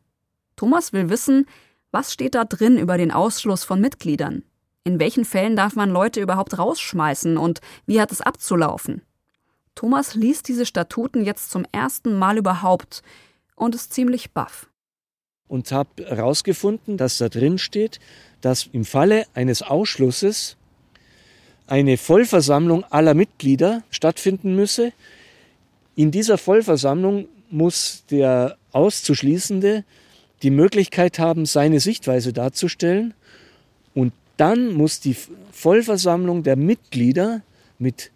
Thomas 0.56 0.92
will 0.92 1.08
wissen, 1.08 1.46
was 1.94 2.12
steht 2.12 2.34
da 2.34 2.44
drin 2.44 2.76
über 2.76 2.98
den 2.98 3.12
Ausschluss 3.12 3.62
von 3.62 3.80
Mitgliedern? 3.80 4.42
In 4.82 4.98
welchen 4.98 5.24
Fällen 5.24 5.54
darf 5.54 5.76
man 5.76 5.90
Leute 5.90 6.20
überhaupt 6.20 6.58
rausschmeißen 6.58 7.38
und 7.38 7.60
wie 7.86 8.00
hat 8.00 8.10
es 8.10 8.20
abzulaufen? 8.20 9.02
Thomas 9.76 10.16
liest 10.16 10.48
diese 10.48 10.66
Statuten 10.66 11.24
jetzt 11.24 11.52
zum 11.52 11.64
ersten 11.70 12.18
Mal 12.18 12.36
überhaupt 12.36 13.02
und 13.54 13.76
ist 13.76 13.94
ziemlich 13.94 14.32
baff. 14.32 14.66
Und 15.46 15.70
habe 15.70 16.04
herausgefunden, 16.04 16.96
dass 16.96 17.18
da 17.18 17.28
drin 17.28 17.58
steht, 17.58 18.00
dass 18.40 18.66
im 18.72 18.84
Falle 18.84 19.24
eines 19.34 19.62
Ausschlusses 19.62 20.56
eine 21.68 21.96
Vollversammlung 21.96 22.82
aller 22.84 23.14
Mitglieder 23.14 23.84
stattfinden 23.90 24.56
müsse. 24.56 24.92
In 25.94 26.10
dieser 26.10 26.38
Vollversammlung 26.38 27.28
muss 27.50 28.02
der 28.10 28.58
Auszuschließende 28.72 29.84
die 30.42 30.50
Möglichkeit 30.50 31.18
haben, 31.18 31.46
seine 31.46 31.80
Sichtweise 31.80 32.32
darzustellen. 32.32 33.14
Und 33.94 34.12
dann 34.36 34.72
muss 34.72 35.00
die 35.00 35.16
Vollversammlung 35.52 36.42
der 36.42 36.56
Mitglieder 36.56 37.42
mit 37.78 38.10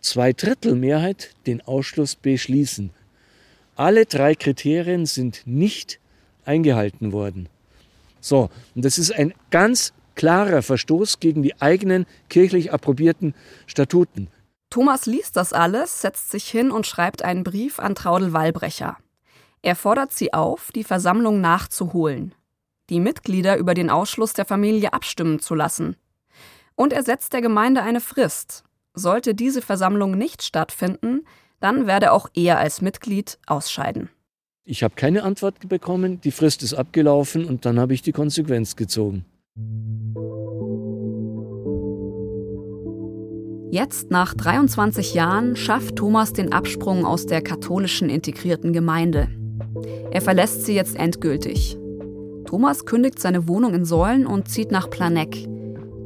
Zweidrittelmehrheit 0.00 1.34
den 1.46 1.60
Ausschluss 1.60 2.16
beschließen. 2.16 2.90
Alle 3.76 4.06
drei 4.06 4.34
Kriterien 4.34 5.06
sind 5.06 5.42
nicht 5.44 6.00
eingehalten 6.44 7.12
worden. 7.12 7.48
So, 8.20 8.50
und 8.74 8.84
das 8.84 8.98
ist 8.98 9.12
ein 9.12 9.32
ganz 9.50 9.92
klarer 10.14 10.62
Verstoß 10.62 11.20
gegen 11.20 11.42
die 11.42 11.60
eigenen 11.60 12.06
kirchlich 12.28 12.72
approbierten 12.72 13.34
Statuten. 13.66 14.28
Thomas 14.68 15.06
liest 15.06 15.36
das 15.36 15.52
alles, 15.52 16.00
setzt 16.00 16.30
sich 16.30 16.48
hin 16.48 16.70
und 16.70 16.86
schreibt 16.86 17.22
einen 17.22 17.42
Brief 17.42 17.78
an 17.78 17.94
Traudel 17.94 18.32
Wallbrecher. 18.32 18.98
Er 19.62 19.76
fordert 19.76 20.12
sie 20.12 20.32
auf, 20.32 20.72
die 20.72 20.84
Versammlung 20.84 21.40
nachzuholen, 21.40 22.34
die 22.88 23.00
Mitglieder 23.00 23.58
über 23.58 23.74
den 23.74 23.90
Ausschluss 23.90 24.32
der 24.32 24.46
Familie 24.46 24.92
abstimmen 24.92 25.38
zu 25.40 25.54
lassen. 25.54 25.96
Und 26.76 26.94
er 26.94 27.02
setzt 27.02 27.34
der 27.34 27.42
Gemeinde 27.42 27.82
eine 27.82 28.00
Frist. 28.00 28.64
Sollte 28.94 29.34
diese 29.34 29.60
Versammlung 29.60 30.12
nicht 30.12 30.42
stattfinden, 30.42 31.26
dann 31.60 31.86
werde 31.86 32.12
auch 32.12 32.28
er 32.34 32.58
als 32.58 32.80
Mitglied 32.80 33.38
ausscheiden. 33.46 34.08
Ich 34.64 34.82
habe 34.82 34.94
keine 34.94 35.24
Antwort 35.24 35.68
bekommen, 35.68 36.20
die 36.22 36.30
Frist 36.30 36.62
ist 36.62 36.74
abgelaufen 36.74 37.44
und 37.44 37.66
dann 37.66 37.78
habe 37.78 37.92
ich 37.92 38.02
die 38.02 38.12
Konsequenz 38.12 38.76
gezogen. 38.76 39.26
Jetzt, 43.72 44.10
nach 44.10 44.34
23 44.34 45.14
Jahren, 45.14 45.54
schafft 45.54 45.96
Thomas 45.96 46.32
den 46.32 46.52
Absprung 46.52 47.04
aus 47.04 47.26
der 47.26 47.42
katholischen 47.42 48.08
integrierten 48.08 48.72
Gemeinde. 48.72 49.28
Er 50.10 50.20
verlässt 50.20 50.64
sie 50.64 50.74
jetzt 50.74 50.96
endgültig. 50.96 51.78
Thomas 52.46 52.84
kündigt 52.84 53.20
seine 53.20 53.46
Wohnung 53.48 53.74
in 53.74 53.84
Säulen 53.84 54.26
und 54.26 54.48
zieht 54.48 54.72
nach 54.72 54.90
Planegg. 54.90 55.46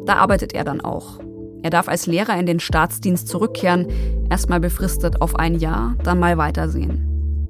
Da 0.04 0.16
arbeitet 0.16 0.54
er 0.54 0.64
dann 0.64 0.80
auch. 0.80 1.20
Er 1.62 1.70
darf 1.70 1.88
als 1.88 2.06
Lehrer 2.06 2.38
in 2.38 2.44
den 2.44 2.60
Staatsdienst 2.60 3.26
zurückkehren, 3.26 3.86
erstmal 4.28 4.60
befristet 4.60 5.22
auf 5.22 5.36
ein 5.36 5.54
Jahr, 5.54 5.96
dann 6.04 6.18
mal 6.18 6.36
weitersehen. 6.36 7.48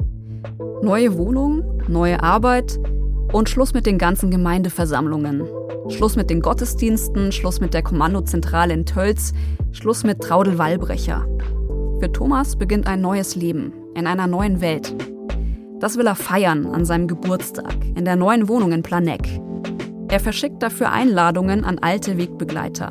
Neue 0.83 1.19
Wohnung, 1.19 1.65
neue 1.89 2.23
Arbeit 2.23 2.79
und 3.33 3.49
Schluss 3.49 3.75
mit 3.75 3.87
den 3.87 3.99
ganzen 3.99 4.31
Gemeindeversammlungen. 4.31 5.43
Schluss 5.89 6.15
mit 6.15 6.31
den 6.31 6.41
Gottesdiensten, 6.41 7.33
Schluss 7.33 7.61
mit 7.61 7.75
der 7.75 7.83
Kommandozentrale 7.83 8.73
in 8.73 8.87
Tölz, 8.87 9.33
Schluss 9.73 10.05
mit 10.05 10.21
Traudel 10.21 10.59
Wallbrecher. 10.59 11.27
Für 11.99 12.13
Thomas 12.13 12.55
beginnt 12.55 12.87
ein 12.87 13.01
neues 13.01 13.35
Leben 13.35 13.73
in 13.97 14.07
einer 14.07 14.29
neuen 14.29 14.61
Welt. 14.61 14.95
Das 15.85 15.99
will 15.99 16.07
er 16.07 16.15
feiern 16.15 16.65
an 16.65 16.87
seinem 16.87 17.09
Geburtstag 17.09 17.77
in 17.95 18.07
der 18.07 18.17
neuen 18.17 18.49
Wohnung 18.49 18.73
in 18.73 18.83
Planegg. 18.83 19.29
Er 20.09 20.19
verschickt 20.19 20.63
dafür 20.63 20.91
Einladungen 20.91 21.63
an 21.63 21.79
alte 21.79 22.17
Wegbegleiter. 22.17 22.91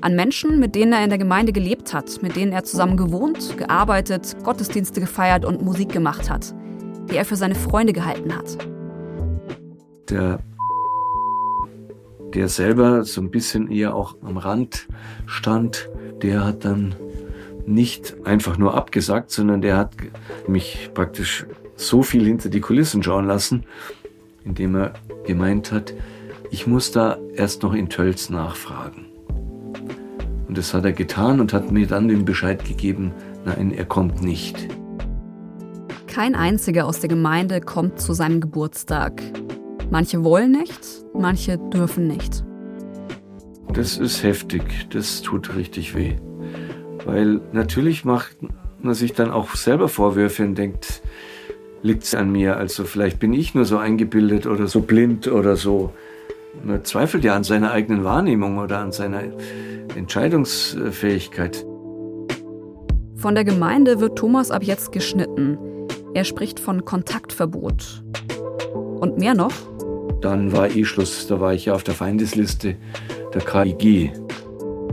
An 0.00 0.16
Menschen, 0.16 0.58
mit 0.58 0.74
denen 0.74 0.94
er 0.94 1.04
in 1.04 1.10
der 1.10 1.18
Gemeinde 1.18 1.52
gelebt 1.52 1.94
hat, 1.94 2.22
mit 2.22 2.34
denen 2.34 2.50
er 2.50 2.64
zusammen 2.64 2.96
gewohnt, 2.96 3.56
gearbeitet, 3.56 4.34
Gottesdienste 4.42 5.00
gefeiert 5.00 5.44
und 5.44 5.62
Musik 5.62 5.92
gemacht 5.92 6.28
hat, 6.28 6.52
die 7.08 7.16
er 7.16 7.24
für 7.24 7.36
seine 7.36 7.54
Freunde 7.54 7.92
gehalten 7.92 8.36
hat. 8.36 8.58
Der, 10.10 10.40
der 12.34 12.48
selber 12.48 13.04
so 13.04 13.20
ein 13.20 13.30
bisschen 13.30 13.70
eher 13.70 13.94
auch 13.94 14.16
am 14.22 14.38
Rand 14.38 14.88
stand, 15.26 15.88
der 16.20 16.44
hat 16.44 16.64
dann 16.64 16.96
nicht 17.64 18.16
einfach 18.24 18.58
nur 18.58 18.74
abgesagt, 18.74 19.30
sondern 19.30 19.60
der 19.60 19.76
hat 19.76 19.94
mich 20.48 20.90
praktisch 20.94 21.46
so 21.76 22.02
viel 22.02 22.24
hinter 22.24 22.48
die 22.48 22.60
Kulissen 22.60 23.02
schauen 23.02 23.26
lassen, 23.26 23.64
indem 24.44 24.76
er 24.76 24.92
gemeint 25.26 25.72
hat, 25.72 25.94
ich 26.50 26.66
muss 26.66 26.92
da 26.92 27.18
erst 27.34 27.62
noch 27.62 27.74
in 27.74 27.88
Tölz 27.88 28.30
nachfragen. 28.30 29.06
Und 30.46 30.58
das 30.58 30.74
hat 30.74 30.84
er 30.84 30.92
getan 30.92 31.40
und 31.40 31.52
hat 31.52 31.72
mir 31.72 31.86
dann 31.86 32.08
den 32.08 32.24
Bescheid 32.24 32.64
gegeben, 32.64 33.12
nein, 33.44 33.72
er 33.72 33.86
kommt 33.86 34.22
nicht. 34.22 34.68
Kein 36.06 36.36
einziger 36.36 36.86
aus 36.86 37.00
der 37.00 37.08
Gemeinde 37.08 37.60
kommt 37.60 37.98
zu 37.98 38.12
seinem 38.12 38.40
Geburtstag. 38.40 39.20
Manche 39.90 40.22
wollen 40.22 40.52
nicht, 40.52 41.04
manche 41.12 41.58
dürfen 41.58 42.06
nicht. 42.06 42.44
Das 43.72 43.98
ist 43.98 44.22
heftig, 44.22 44.62
das 44.90 45.22
tut 45.22 45.56
richtig 45.56 45.96
weh. 45.96 46.14
Weil 47.04 47.40
natürlich 47.52 48.04
macht 48.04 48.36
man 48.80 48.94
sich 48.94 49.12
dann 49.12 49.32
auch 49.32 49.56
selber 49.56 49.88
Vorwürfe 49.88 50.44
und 50.44 50.56
denkt, 50.56 51.02
liegt 51.84 52.04
es 52.04 52.14
an 52.14 52.32
mir. 52.32 52.56
Also 52.56 52.84
vielleicht 52.84 53.20
bin 53.20 53.32
ich 53.32 53.54
nur 53.54 53.66
so 53.66 53.76
eingebildet 53.76 54.46
oder 54.46 54.66
so 54.66 54.80
blind 54.80 55.28
oder 55.28 55.54
so. 55.54 55.92
Man 56.64 56.84
zweifelt 56.84 57.24
ja 57.24 57.36
an 57.36 57.44
seiner 57.44 57.72
eigenen 57.72 58.04
Wahrnehmung 58.04 58.58
oder 58.58 58.78
an 58.78 58.90
seiner 58.90 59.22
Entscheidungsfähigkeit. 59.94 61.64
Von 63.16 63.34
der 63.34 63.44
Gemeinde 63.44 64.00
wird 64.00 64.16
Thomas 64.16 64.50
ab 64.50 64.64
jetzt 64.64 64.92
geschnitten. 64.92 65.58
Er 66.14 66.24
spricht 66.24 66.58
von 66.58 66.84
Kontaktverbot. 66.84 68.02
Und 69.00 69.18
mehr 69.18 69.34
noch? 69.34 69.52
Dann 70.22 70.52
war 70.52 70.70
eh 70.70 70.84
Schluss, 70.84 71.26
da 71.26 71.38
war 71.38 71.52
ich 71.52 71.66
ja 71.66 71.74
auf 71.74 71.84
der 71.84 71.94
Feindesliste 71.94 72.76
der 73.34 73.42
KIG. 73.42 74.10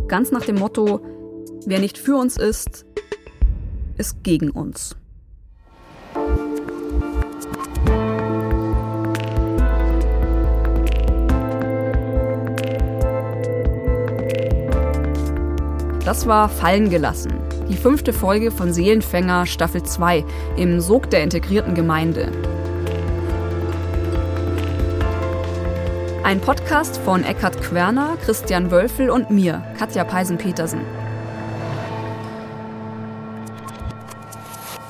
Ganz 0.09 0.31
nach 0.31 0.43
dem 0.43 0.57
Motto, 0.57 0.99
wer 1.65 1.79
nicht 1.79 1.97
für 1.97 2.17
uns 2.17 2.35
ist, 2.35 2.85
ist 3.97 4.23
gegen 4.23 4.49
uns. 4.49 4.97
Das 16.11 16.27
war 16.27 16.49
Fallen 16.49 16.89
gelassen. 16.89 17.31
Die 17.69 17.77
fünfte 17.77 18.11
Folge 18.11 18.51
von 18.51 18.73
Seelenfänger 18.73 19.45
Staffel 19.45 19.81
2 19.81 20.25
im 20.57 20.81
Sog 20.81 21.09
der 21.09 21.23
integrierten 21.23 21.73
Gemeinde. 21.73 22.29
Ein 26.25 26.41
Podcast 26.41 26.97
von 26.97 27.23
Eckhard 27.23 27.61
Querner, 27.61 28.17
Christian 28.25 28.71
Wölfel 28.71 29.09
und 29.09 29.29
mir, 29.29 29.63
Katja 29.79 30.03
Peisen-Petersen. 30.03 30.81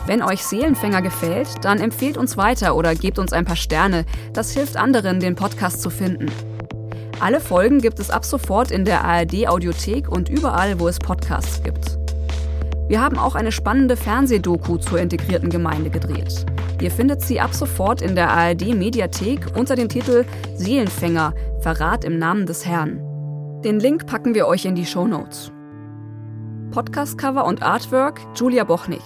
Wenn 0.08 0.24
euch 0.24 0.44
Seelenfänger 0.44 1.04
gefällt, 1.04 1.50
dann 1.62 1.80
empfehlt 1.80 2.18
uns 2.18 2.36
weiter 2.36 2.76
oder 2.76 2.96
gebt 2.96 3.20
uns 3.20 3.32
ein 3.32 3.46
paar 3.46 3.56
Sterne. 3.56 4.06
Das 4.34 4.54
hilft 4.54 4.76
anderen, 4.76 5.20
den 5.20 5.36
Podcast 5.36 5.84
zu 5.84 5.92
finden. 5.92 6.32
Alle 7.22 7.40
Folgen 7.40 7.82
gibt 7.82 8.00
es 8.00 8.10
ab 8.10 8.26
sofort 8.26 8.72
in 8.72 8.84
der 8.84 9.06
ARD 9.06 9.48
Audiothek 9.48 10.10
und 10.10 10.28
überall, 10.28 10.80
wo 10.80 10.88
es 10.88 10.98
Podcasts 10.98 11.62
gibt. 11.62 12.00
Wir 12.88 13.00
haben 13.00 13.20
auch 13.20 13.36
eine 13.36 13.52
spannende 13.52 13.96
Fernsehdoku 13.96 14.78
zur 14.78 15.00
integrierten 15.00 15.52
Gemeinde 15.52 15.92
gedreht. 15.92 16.48
Ihr 16.82 16.90
findet 16.90 17.22
sie 17.22 17.40
ab 17.40 17.54
sofort 17.54 18.02
in 18.02 18.16
der 18.16 18.32
ARD 18.32 18.74
Mediathek 18.74 19.56
unter 19.56 19.76
dem 19.76 19.88
Titel 19.88 20.26
Seelenfänger 20.56 21.36
Verrat 21.60 22.06
im 22.06 22.18
Namen 22.18 22.48
des 22.48 22.66
Herrn. 22.66 23.00
Den 23.64 23.80
Link 23.80 24.08
packen 24.08 24.34
wir 24.34 24.48
euch 24.48 24.66
in 24.66 24.74
die 24.74 24.88
Show 24.88 25.06
Notes. 25.06 25.52
Podcastcover 26.72 27.46
und 27.46 27.62
Artwork 27.62 28.20
Julia 28.34 28.64
Bochnig. 28.64 29.04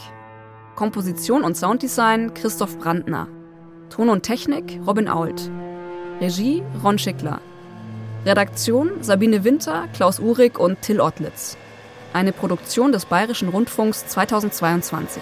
Komposition 0.75 1.43
und 1.43 1.57
Sounddesign 1.57 2.33
Christoph 2.33 2.79
Brandner. 2.79 3.27
Ton 3.89 4.07
und 4.07 4.23
Technik 4.23 4.79
Robin 4.87 5.09
Ault. 5.09 5.51
Regie 6.21 6.63
Ron 6.81 6.97
Schickler. 6.97 7.41
Redaktion 8.25 9.03
Sabine 9.03 9.43
Winter, 9.43 9.87
Klaus 9.93 10.19
Uhrig 10.19 10.57
und 10.57 10.81
Till 10.81 10.99
Ottlitz. 10.99 11.57
Eine 12.11 12.33
Produktion 12.33 12.91
des 12.91 13.05
Bayerischen 13.05 13.49
Rundfunks 13.49 14.07
2022. 14.07 15.21